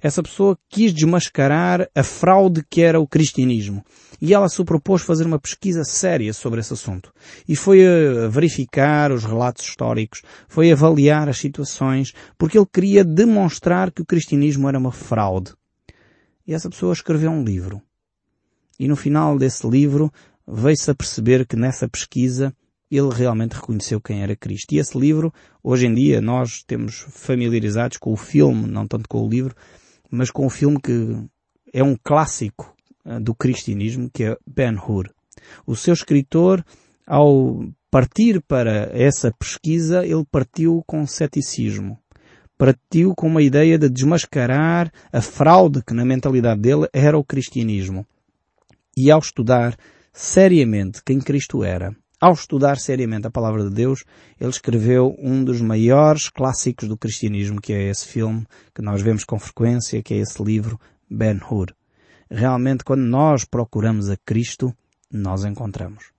Essa 0.00 0.22
pessoa 0.22 0.58
quis 0.68 0.92
desmascarar 0.92 1.88
a 1.94 2.02
fraude 2.02 2.64
que 2.68 2.82
era 2.82 3.00
o 3.00 3.06
cristianismo. 3.06 3.84
E 4.20 4.34
ela 4.34 4.48
se 4.48 4.62
propôs 4.64 5.02
fazer 5.02 5.26
uma 5.26 5.38
pesquisa 5.38 5.84
séria 5.84 6.32
sobre 6.34 6.60
esse 6.60 6.72
assunto. 6.72 7.12
E 7.48 7.56
foi 7.56 7.86
a 7.86 8.28
verificar 8.28 9.12
os 9.12 9.24
relatos 9.24 9.64
históricos, 9.64 10.22
foi 10.48 10.70
avaliar 10.70 11.28
as 11.28 11.38
situações, 11.38 12.12
porque 12.36 12.58
ele 12.58 12.66
queria 12.70 13.04
demonstrar 13.04 13.90
que 13.90 14.02
o 14.02 14.06
cristianismo 14.06 14.68
era 14.68 14.78
uma 14.78 14.92
fraude. 14.92 15.54
E 16.46 16.52
essa 16.52 16.68
pessoa 16.68 16.92
escreveu 16.92 17.30
um 17.30 17.44
livro. 17.44 17.80
E 18.80 18.88
no 18.88 18.96
final 18.96 19.36
desse 19.36 19.68
livro 19.68 20.10
veio-se 20.48 20.90
a 20.90 20.94
perceber 20.94 21.46
que 21.46 21.54
nessa 21.54 21.86
pesquisa 21.86 22.50
ele 22.90 23.10
realmente 23.12 23.52
reconheceu 23.52 24.00
quem 24.00 24.22
era 24.22 24.34
Cristo. 24.34 24.72
E 24.72 24.78
esse 24.78 24.98
livro, 24.98 25.30
hoje 25.62 25.86
em 25.86 25.92
dia, 25.92 26.18
nós 26.22 26.62
temos 26.66 27.04
familiarizados 27.10 27.98
com 27.98 28.10
o 28.10 28.16
filme, 28.16 28.66
não 28.66 28.86
tanto 28.86 29.06
com 29.06 29.22
o 29.22 29.28
livro, 29.28 29.54
mas 30.10 30.30
com 30.30 30.46
o 30.46 30.48
filme 30.48 30.80
que 30.80 31.14
é 31.74 31.84
um 31.84 31.94
clássico 31.94 32.74
eh, 33.04 33.20
do 33.20 33.34
cristianismo, 33.34 34.08
que 34.10 34.24
é 34.24 34.38
Ben-Hur. 34.46 35.10
O 35.66 35.76
seu 35.76 35.92
escritor, 35.92 36.64
ao 37.06 37.62
partir 37.90 38.40
para 38.40 38.88
essa 38.94 39.30
pesquisa, 39.30 40.06
ele 40.06 40.24
partiu 40.24 40.82
com 40.86 41.06
ceticismo. 41.06 41.98
Partiu 42.56 43.14
com 43.14 43.26
uma 43.26 43.42
ideia 43.42 43.78
de 43.78 43.90
desmascarar 43.90 44.90
a 45.12 45.20
fraude 45.20 45.82
que 45.84 45.92
na 45.92 46.04
mentalidade 46.06 46.62
dele 46.62 46.88
era 46.94 47.18
o 47.18 47.24
cristianismo 47.24 48.06
e 48.96 49.10
ao 49.10 49.18
estudar 49.18 49.76
seriamente 50.12 51.02
quem 51.04 51.20
Cristo 51.20 51.62
era, 51.64 51.94
ao 52.20 52.34
estudar 52.34 52.76
seriamente 52.76 53.26
a 53.26 53.30
palavra 53.30 53.64
de 53.64 53.74
Deus, 53.74 54.04
ele 54.38 54.50
escreveu 54.50 55.16
um 55.18 55.42
dos 55.42 55.62
maiores 55.62 56.28
clássicos 56.28 56.86
do 56.86 56.96
cristianismo, 56.96 57.62
que 57.62 57.72
é 57.72 57.88
esse 57.88 58.06
filme 58.06 58.46
que 58.74 58.82
nós 58.82 59.00
vemos 59.00 59.24
com 59.24 59.38
frequência, 59.38 60.02
que 60.02 60.12
é 60.12 60.18
esse 60.18 60.42
livro 60.42 60.78
Ben-Hur. 61.10 61.74
Realmente, 62.30 62.84
quando 62.84 63.00
nós 63.00 63.46
procuramos 63.46 64.10
a 64.10 64.18
Cristo, 64.18 64.70
nós 65.10 65.46
encontramos. 65.46 66.12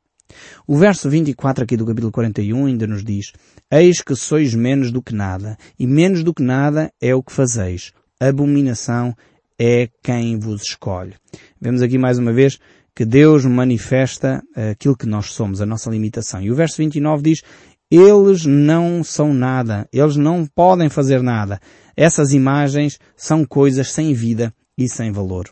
O 0.65 0.75
verso 0.75 1.07
24 1.07 1.63
aqui 1.63 1.77
do 1.77 1.85
capítulo 1.85 2.11
41 2.11 2.65
ainda 2.65 2.87
nos 2.87 3.03
diz, 3.03 3.31
Eis 3.69 4.01
que 4.01 4.15
sois 4.15 4.55
menos 4.55 4.91
do 4.91 5.03
que 5.03 5.13
nada, 5.13 5.55
e 5.77 5.85
menos 5.85 6.23
do 6.23 6.33
que 6.33 6.41
nada 6.41 6.91
é 6.99 7.13
o 7.13 7.21
que 7.21 7.31
fazeis. 7.31 7.91
Abominação 8.19 9.15
é 9.59 9.87
quem 10.01 10.39
vos 10.39 10.63
escolhe. 10.63 11.13
Vemos 11.61 11.81
aqui 11.83 11.97
mais 11.97 12.17
uma 12.17 12.33
vez 12.33 12.57
que 12.95 13.05
Deus 13.05 13.45
manifesta 13.45 14.41
aquilo 14.71 14.97
que 14.97 15.05
nós 15.05 15.27
somos, 15.27 15.61
a 15.61 15.65
nossa 15.65 15.91
limitação. 15.91 16.41
E 16.41 16.51
o 16.51 16.55
verso 16.55 16.77
29 16.77 17.21
diz, 17.21 17.43
eles 17.91 18.45
não 18.45 19.03
são 19.03 19.33
nada, 19.33 19.87
eles 19.91 20.15
não 20.15 20.45
podem 20.45 20.89
fazer 20.89 21.21
nada. 21.21 21.59
Essas 21.95 22.33
imagens 22.33 22.97
são 23.17 23.45
coisas 23.45 23.91
sem 23.91 24.13
vida 24.13 24.53
e 24.77 24.87
sem 24.87 25.11
valor. 25.11 25.49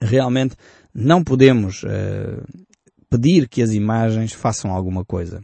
Realmente 0.00 0.54
não 0.94 1.24
podemos 1.24 1.82
uh, 1.82 2.42
pedir 3.08 3.48
que 3.48 3.62
as 3.62 3.72
imagens 3.72 4.32
façam 4.32 4.70
alguma 4.70 5.02
coisa. 5.02 5.42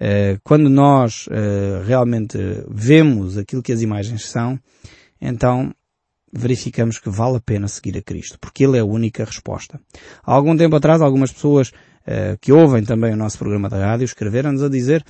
Uh, 0.00 0.40
quando 0.42 0.70
nós 0.70 1.26
uh, 1.26 1.84
realmente 1.86 2.38
vemos 2.68 3.36
aquilo 3.36 3.62
que 3.62 3.72
as 3.72 3.82
imagens 3.82 4.26
são, 4.26 4.58
então 5.20 5.74
verificamos 6.32 6.98
que 6.98 7.10
vale 7.10 7.36
a 7.36 7.40
pena 7.40 7.68
seguir 7.68 7.96
a 7.98 8.02
Cristo, 8.02 8.38
porque 8.40 8.64
Ele 8.64 8.78
é 8.78 8.80
a 8.80 8.84
única 8.84 9.24
resposta. 9.24 9.80
Há 10.24 10.32
algum 10.32 10.56
tempo 10.56 10.76
atrás, 10.76 11.00
algumas 11.00 11.30
pessoas 11.30 11.68
uh, 11.68 12.38
que 12.40 12.52
ouvem 12.52 12.82
também 12.84 13.12
o 13.12 13.16
nosso 13.16 13.38
programa 13.38 13.68
da 13.68 13.78
rádio 13.78 14.04
escreveram-nos 14.04 14.62
a 14.62 14.68
dizer 14.68 15.04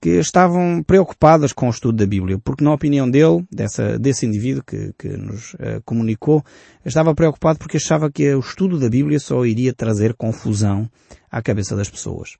que 0.00 0.10
estavam 0.18 0.82
preocupadas 0.86 1.54
com 1.54 1.68
o 1.68 1.70
estudo 1.70 1.96
da 1.96 2.06
Bíblia, 2.06 2.38
porque 2.44 2.62
na 2.62 2.74
opinião 2.74 3.10
dele, 3.10 3.46
dessa, 3.50 3.98
desse 3.98 4.26
indivíduo 4.26 4.62
que, 4.62 4.92
que 4.98 5.08
nos 5.16 5.54
uh, 5.54 5.80
comunicou, 5.84 6.44
estava 6.84 7.14
preocupado 7.14 7.58
porque 7.58 7.78
achava 7.78 8.10
que 8.10 8.34
o 8.34 8.40
estudo 8.40 8.78
da 8.78 8.90
Bíblia 8.90 9.18
só 9.18 9.44
iria 9.46 9.72
trazer 9.72 10.14
confusão 10.14 10.88
à 11.30 11.40
cabeça 11.40 11.74
das 11.74 11.88
pessoas. 11.88 12.36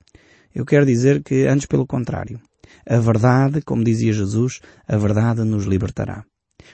Eu 0.54 0.64
quero 0.64 0.84
dizer 0.84 1.22
que, 1.22 1.46
antes 1.46 1.66
pelo 1.66 1.86
contrário, 1.86 2.40
A 2.88 2.98
verdade, 2.98 3.62
como 3.62 3.82
dizia 3.82 4.12
Jesus, 4.12 4.60
a 4.86 4.96
verdade 4.96 5.42
nos 5.42 5.64
libertará. 5.64 6.24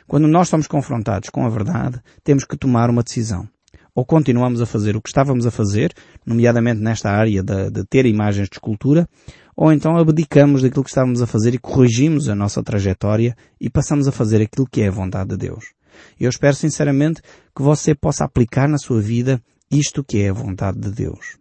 Quando 0.06 0.28
nós 0.28 0.48
somos 0.48 0.66
confrontados 0.66 1.30
com 1.30 1.46
a 1.46 1.48
verdade, 1.48 2.00
temos 2.22 2.44
que 2.44 2.56
tomar 2.56 2.90
uma 2.90 3.02
decisão. 3.02 3.48
Ou 3.94 4.06
continuamos 4.06 4.60
a 4.60 4.66
fazer 4.66 4.96
o 4.96 5.02
que 5.02 5.10
estávamos 5.10 5.46
a 5.46 5.50
fazer, 5.50 5.92
nomeadamente 6.24 6.80
nesta 6.80 7.10
área 7.10 7.42
de, 7.42 7.70
de 7.70 7.84
ter 7.84 8.06
imagens 8.06 8.48
de 8.48 8.54
escultura, 8.54 9.06
ou 9.54 9.70
então 9.72 9.96
abdicamos 9.98 10.62
daquilo 10.62 10.82
que 10.84 10.90
estávamos 10.90 11.20
a 11.20 11.26
fazer 11.26 11.54
e 11.54 11.58
corrigimos 11.58 12.28
a 12.28 12.34
nossa 12.34 12.62
trajetória 12.62 13.36
e 13.60 13.68
passamos 13.68 14.08
a 14.08 14.12
fazer 14.12 14.40
aquilo 14.40 14.66
que 14.66 14.80
é 14.80 14.88
a 14.88 14.92
vontade 14.92 15.30
de 15.30 15.36
Deus. 15.36 15.72
Eu 16.18 16.30
espero 16.30 16.56
sinceramente 16.56 17.20
que 17.54 17.62
você 17.62 17.94
possa 17.94 18.24
aplicar 18.24 18.66
na 18.66 18.78
sua 18.78 19.00
vida 19.00 19.42
isto 19.70 20.02
que 20.02 20.22
é 20.22 20.30
a 20.30 20.34
vontade 20.34 20.78
de 20.78 20.90
Deus. 20.90 21.36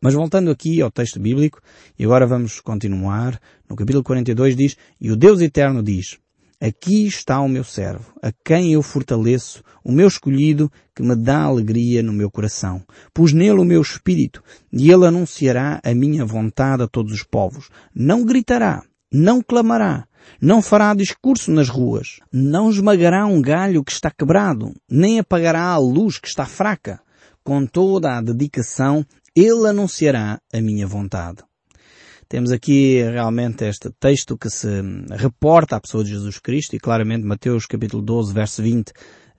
Mas 0.00 0.14
voltando 0.14 0.50
aqui 0.50 0.82
ao 0.82 0.90
texto 0.90 1.20
bíblico, 1.20 1.60
e 1.96 2.04
agora 2.04 2.26
vamos 2.26 2.60
continuar, 2.60 3.40
no 3.70 3.76
capítulo 3.76 4.02
42 4.02 4.56
diz, 4.56 4.76
E 5.00 5.12
o 5.12 5.16
Deus 5.16 5.40
Eterno 5.40 5.80
diz, 5.80 6.18
Aqui 6.64 7.08
está 7.08 7.40
o 7.40 7.48
meu 7.48 7.64
servo, 7.64 8.12
a 8.22 8.30
quem 8.30 8.74
eu 8.74 8.82
fortaleço, 8.82 9.64
o 9.82 9.90
meu 9.90 10.06
escolhido, 10.06 10.70
que 10.94 11.02
me 11.02 11.16
dá 11.16 11.42
alegria 11.42 12.04
no 12.04 12.12
meu 12.12 12.30
coração. 12.30 12.80
Pus 13.12 13.32
nele 13.32 13.58
o 13.58 13.64
meu 13.64 13.82
espírito, 13.82 14.44
e 14.72 14.88
ele 14.88 15.04
anunciará 15.04 15.80
a 15.82 15.92
minha 15.92 16.24
vontade 16.24 16.84
a 16.84 16.86
todos 16.86 17.14
os 17.14 17.24
povos. 17.24 17.68
Não 17.92 18.24
gritará, 18.24 18.84
não 19.12 19.42
clamará, 19.42 20.06
não 20.40 20.62
fará 20.62 20.94
discurso 20.94 21.50
nas 21.50 21.68
ruas, 21.68 22.20
não 22.32 22.70
esmagará 22.70 23.26
um 23.26 23.42
galho 23.42 23.82
que 23.82 23.90
está 23.90 24.08
quebrado, 24.08 24.72
nem 24.88 25.18
apagará 25.18 25.64
a 25.64 25.78
luz 25.78 26.20
que 26.20 26.28
está 26.28 26.46
fraca. 26.46 27.00
Com 27.42 27.66
toda 27.66 28.16
a 28.16 28.22
dedicação, 28.22 29.04
ele 29.34 29.66
anunciará 29.66 30.38
a 30.54 30.60
minha 30.60 30.86
vontade. 30.86 31.42
Temos 32.32 32.50
aqui 32.50 33.02
realmente 33.02 33.62
este 33.66 33.90
texto 33.90 34.38
que 34.38 34.48
se 34.48 34.66
reporta 35.10 35.76
à 35.76 35.80
pessoa 35.82 36.02
de 36.02 36.08
Jesus 36.08 36.38
Cristo 36.38 36.74
e 36.74 36.80
claramente 36.80 37.26
Mateus 37.26 37.66
capítulo 37.66 38.02
12 38.02 38.32
verso 38.32 38.62
20 38.62 38.88
uh, 38.88 38.92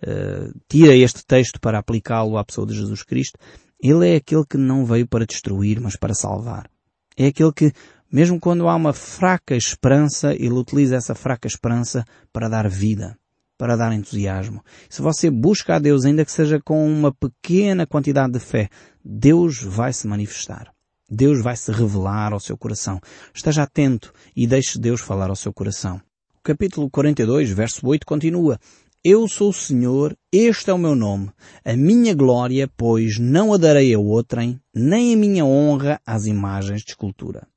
eh, 0.03 0.51
tira 0.69 0.95
este 0.95 1.25
texto 1.25 1.59
para 1.59 1.79
aplicá-lo 1.79 2.37
à 2.37 2.45
pessoa 2.45 2.67
de 2.67 2.75
Jesus 2.75 3.01
Cristo. 3.01 3.39
Ele 3.81 4.07
é 4.07 4.17
aquele 4.17 4.45
que 4.47 4.57
não 4.57 4.85
veio 4.85 5.07
para 5.07 5.25
destruir, 5.25 5.81
mas 5.81 5.95
para 5.95 6.13
salvar. 6.13 6.69
É 7.17 7.25
aquele 7.25 7.51
que, 7.51 7.73
mesmo 8.11 8.39
quando 8.39 8.69
há 8.69 8.75
uma 8.75 8.93
fraca 8.93 9.55
esperança, 9.55 10.35
ele 10.35 10.53
utiliza 10.53 10.95
essa 10.95 11.15
fraca 11.15 11.47
esperança 11.47 12.05
para 12.31 12.47
dar 12.47 12.69
vida, 12.69 13.17
para 13.57 13.75
dar 13.75 13.91
entusiasmo. 13.91 14.63
Se 14.87 15.01
você 15.01 15.31
busca 15.31 15.77
a 15.77 15.79
Deus, 15.79 16.05
ainda 16.05 16.23
que 16.23 16.31
seja 16.31 16.61
com 16.63 16.87
uma 16.87 17.11
pequena 17.11 17.87
quantidade 17.87 18.33
de 18.33 18.39
fé, 18.39 18.69
Deus 19.03 19.63
vai 19.63 19.91
se 19.91 20.07
manifestar. 20.07 20.72
Deus 21.13 21.43
vai 21.43 21.55
se 21.55 21.71
revelar 21.71 22.33
ao 22.33 22.39
seu 22.39 22.57
coração. 22.57 22.99
Esteja 23.33 23.63
atento 23.63 24.11
e 24.35 24.47
deixe 24.47 24.79
Deus 24.79 24.99
falar 24.99 25.29
ao 25.29 25.35
seu 25.35 25.53
coração. 25.53 26.01
O 26.39 26.43
capítulo 26.43 26.89
42, 26.89 27.51
verso 27.51 27.85
8 27.87 28.05
continua. 28.05 28.59
Eu 29.03 29.27
sou 29.27 29.49
o 29.49 29.53
Senhor, 29.53 30.17
este 30.31 30.71
é 30.71 30.73
o 30.73 30.77
meu 30.77 30.95
nome. 30.95 31.29
A 31.63 31.75
minha 31.75 32.15
glória, 32.15 32.67
pois, 32.75 33.19
não 33.19 33.53
a 33.53 33.57
darei 33.57 33.93
a 33.93 33.99
outrem, 33.99 34.59
nem 34.73 35.13
a 35.13 35.17
minha 35.17 35.45
honra 35.45 36.01
às 36.05 36.25
imagens 36.25 36.81
de 36.81 36.91
escultura. 36.91 37.47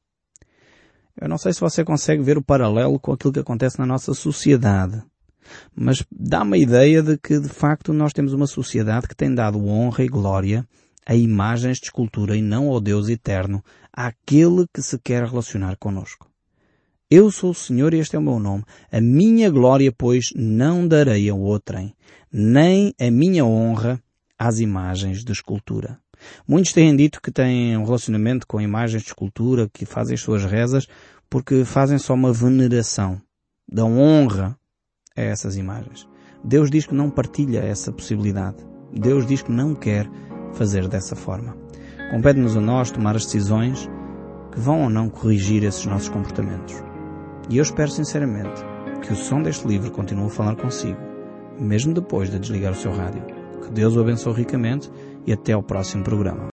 Eu 1.18 1.28
não 1.28 1.38
sei 1.38 1.52
se 1.52 1.60
você 1.60 1.82
consegue 1.82 2.22
ver 2.22 2.36
o 2.36 2.44
paralelo 2.44 3.00
com 3.00 3.12
aquilo 3.12 3.32
que 3.32 3.40
acontece 3.40 3.78
na 3.78 3.86
nossa 3.86 4.12
sociedade. 4.12 5.02
Mas 5.74 6.04
dá-me 6.10 6.58
a 6.58 6.60
ideia 6.60 7.02
de 7.02 7.16
que, 7.16 7.38
de 7.38 7.48
facto, 7.48 7.92
nós 7.92 8.12
temos 8.12 8.34
uma 8.34 8.46
sociedade 8.46 9.08
que 9.08 9.16
tem 9.16 9.34
dado 9.34 9.64
honra 9.66 10.04
e 10.04 10.08
glória 10.08 10.66
a 11.06 11.14
imagens 11.14 11.78
de 11.78 11.84
escultura 11.84 12.36
e 12.36 12.42
não 12.42 12.68
ao 12.68 12.80
Deus 12.80 13.08
eterno, 13.08 13.62
àquele 13.92 14.66
que 14.74 14.82
se 14.82 14.98
quer 14.98 15.24
relacionar 15.24 15.76
conosco. 15.76 16.28
Eu 17.08 17.30
sou 17.30 17.50
o 17.50 17.54
Senhor 17.54 17.94
e 17.94 17.98
este 17.98 18.16
é 18.16 18.18
o 18.18 18.22
meu 18.22 18.40
nome. 18.40 18.64
A 18.90 19.00
minha 19.00 19.48
glória, 19.48 19.94
pois, 19.96 20.30
não 20.34 20.88
darei 20.88 21.30
a 21.30 21.34
outrem, 21.34 21.94
nem 22.32 22.92
a 23.00 23.08
minha 23.08 23.44
honra 23.44 24.02
às 24.36 24.58
imagens 24.58 25.24
de 25.24 25.30
escultura. 25.30 26.00
Muitos 26.48 26.72
têm 26.72 26.96
dito 26.96 27.22
que 27.22 27.30
têm 27.30 27.76
um 27.76 27.84
relacionamento 27.84 28.44
com 28.44 28.60
imagens 28.60 29.02
de 29.02 29.08
escultura, 29.08 29.70
que 29.72 29.86
fazem 29.86 30.14
as 30.14 30.20
suas 30.20 30.44
rezas, 30.44 30.88
porque 31.30 31.64
fazem 31.64 31.98
só 31.98 32.14
uma 32.14 32.32
veneração, 32.32 33.20
dão 33.70 34.00
honra 34.00 34.58
a 35.16 35.20
essas 35.20 35.56
imagens. 35.56 36.08
Deus 36.42 36.70
diz 36.70 36.86
que 36.86 36.94
não 36.94 37.08
partilha 37.08 37.60
essa 37.60 37.92
possibilidade. 37.92 38.56
Deus 38.92 39.26
diz 39.26 39.42
que 39.42 39.52
não 39.52 39.74
quer 39.74 40.08
fazer 40.56 40.88
dessa 40.88 41.14
forma. 41.14 41.54
Compete-nos 42.10 42.56
a 42.56 42.60
nós 42.60 42.90
tomar 42.90 43.14
as 43.14 43.24
decisões 43.24 43.88
que 44.52 44.60
vão 44.60 44.82
ou 44.82 44.90
não 44.90 45.08
corrigir 45.08 45.62
esses 45.64 45.84
nossos 45.86 46.08
comportamentos. 46.08 46.74
E 47.48 47.58
eu 47.58 47.62
espero 47.62 47.90
sinceramente 47.90 48.64
que 49.02 49.12
o 49.12 49.16
som 49.16 49.42
deste 49.42 49.66
livro 49.68 49.90
continue 49.90 50.26
a 50.26 50.30
falar 50.30 50.56
consigo, 50.56 50.98
mesmo 51.60 51.94
depois 51.94 52.30
de 52.30 52.38
desligar 52.38 52.72
o 52.72 52.76
seu 52.76 52.92
rádio. 52.92 53.22
Que 53.62 53.70
Deus 53.70 53.96
o 53.96 54.00
abençoe 54.00 54.34
ricamente 54.34 54.90
e 55.26 55.32
até 55.32 55.52
ao 55.52 55.62
próximo 55.62 56.02
programa. 56.02 56.44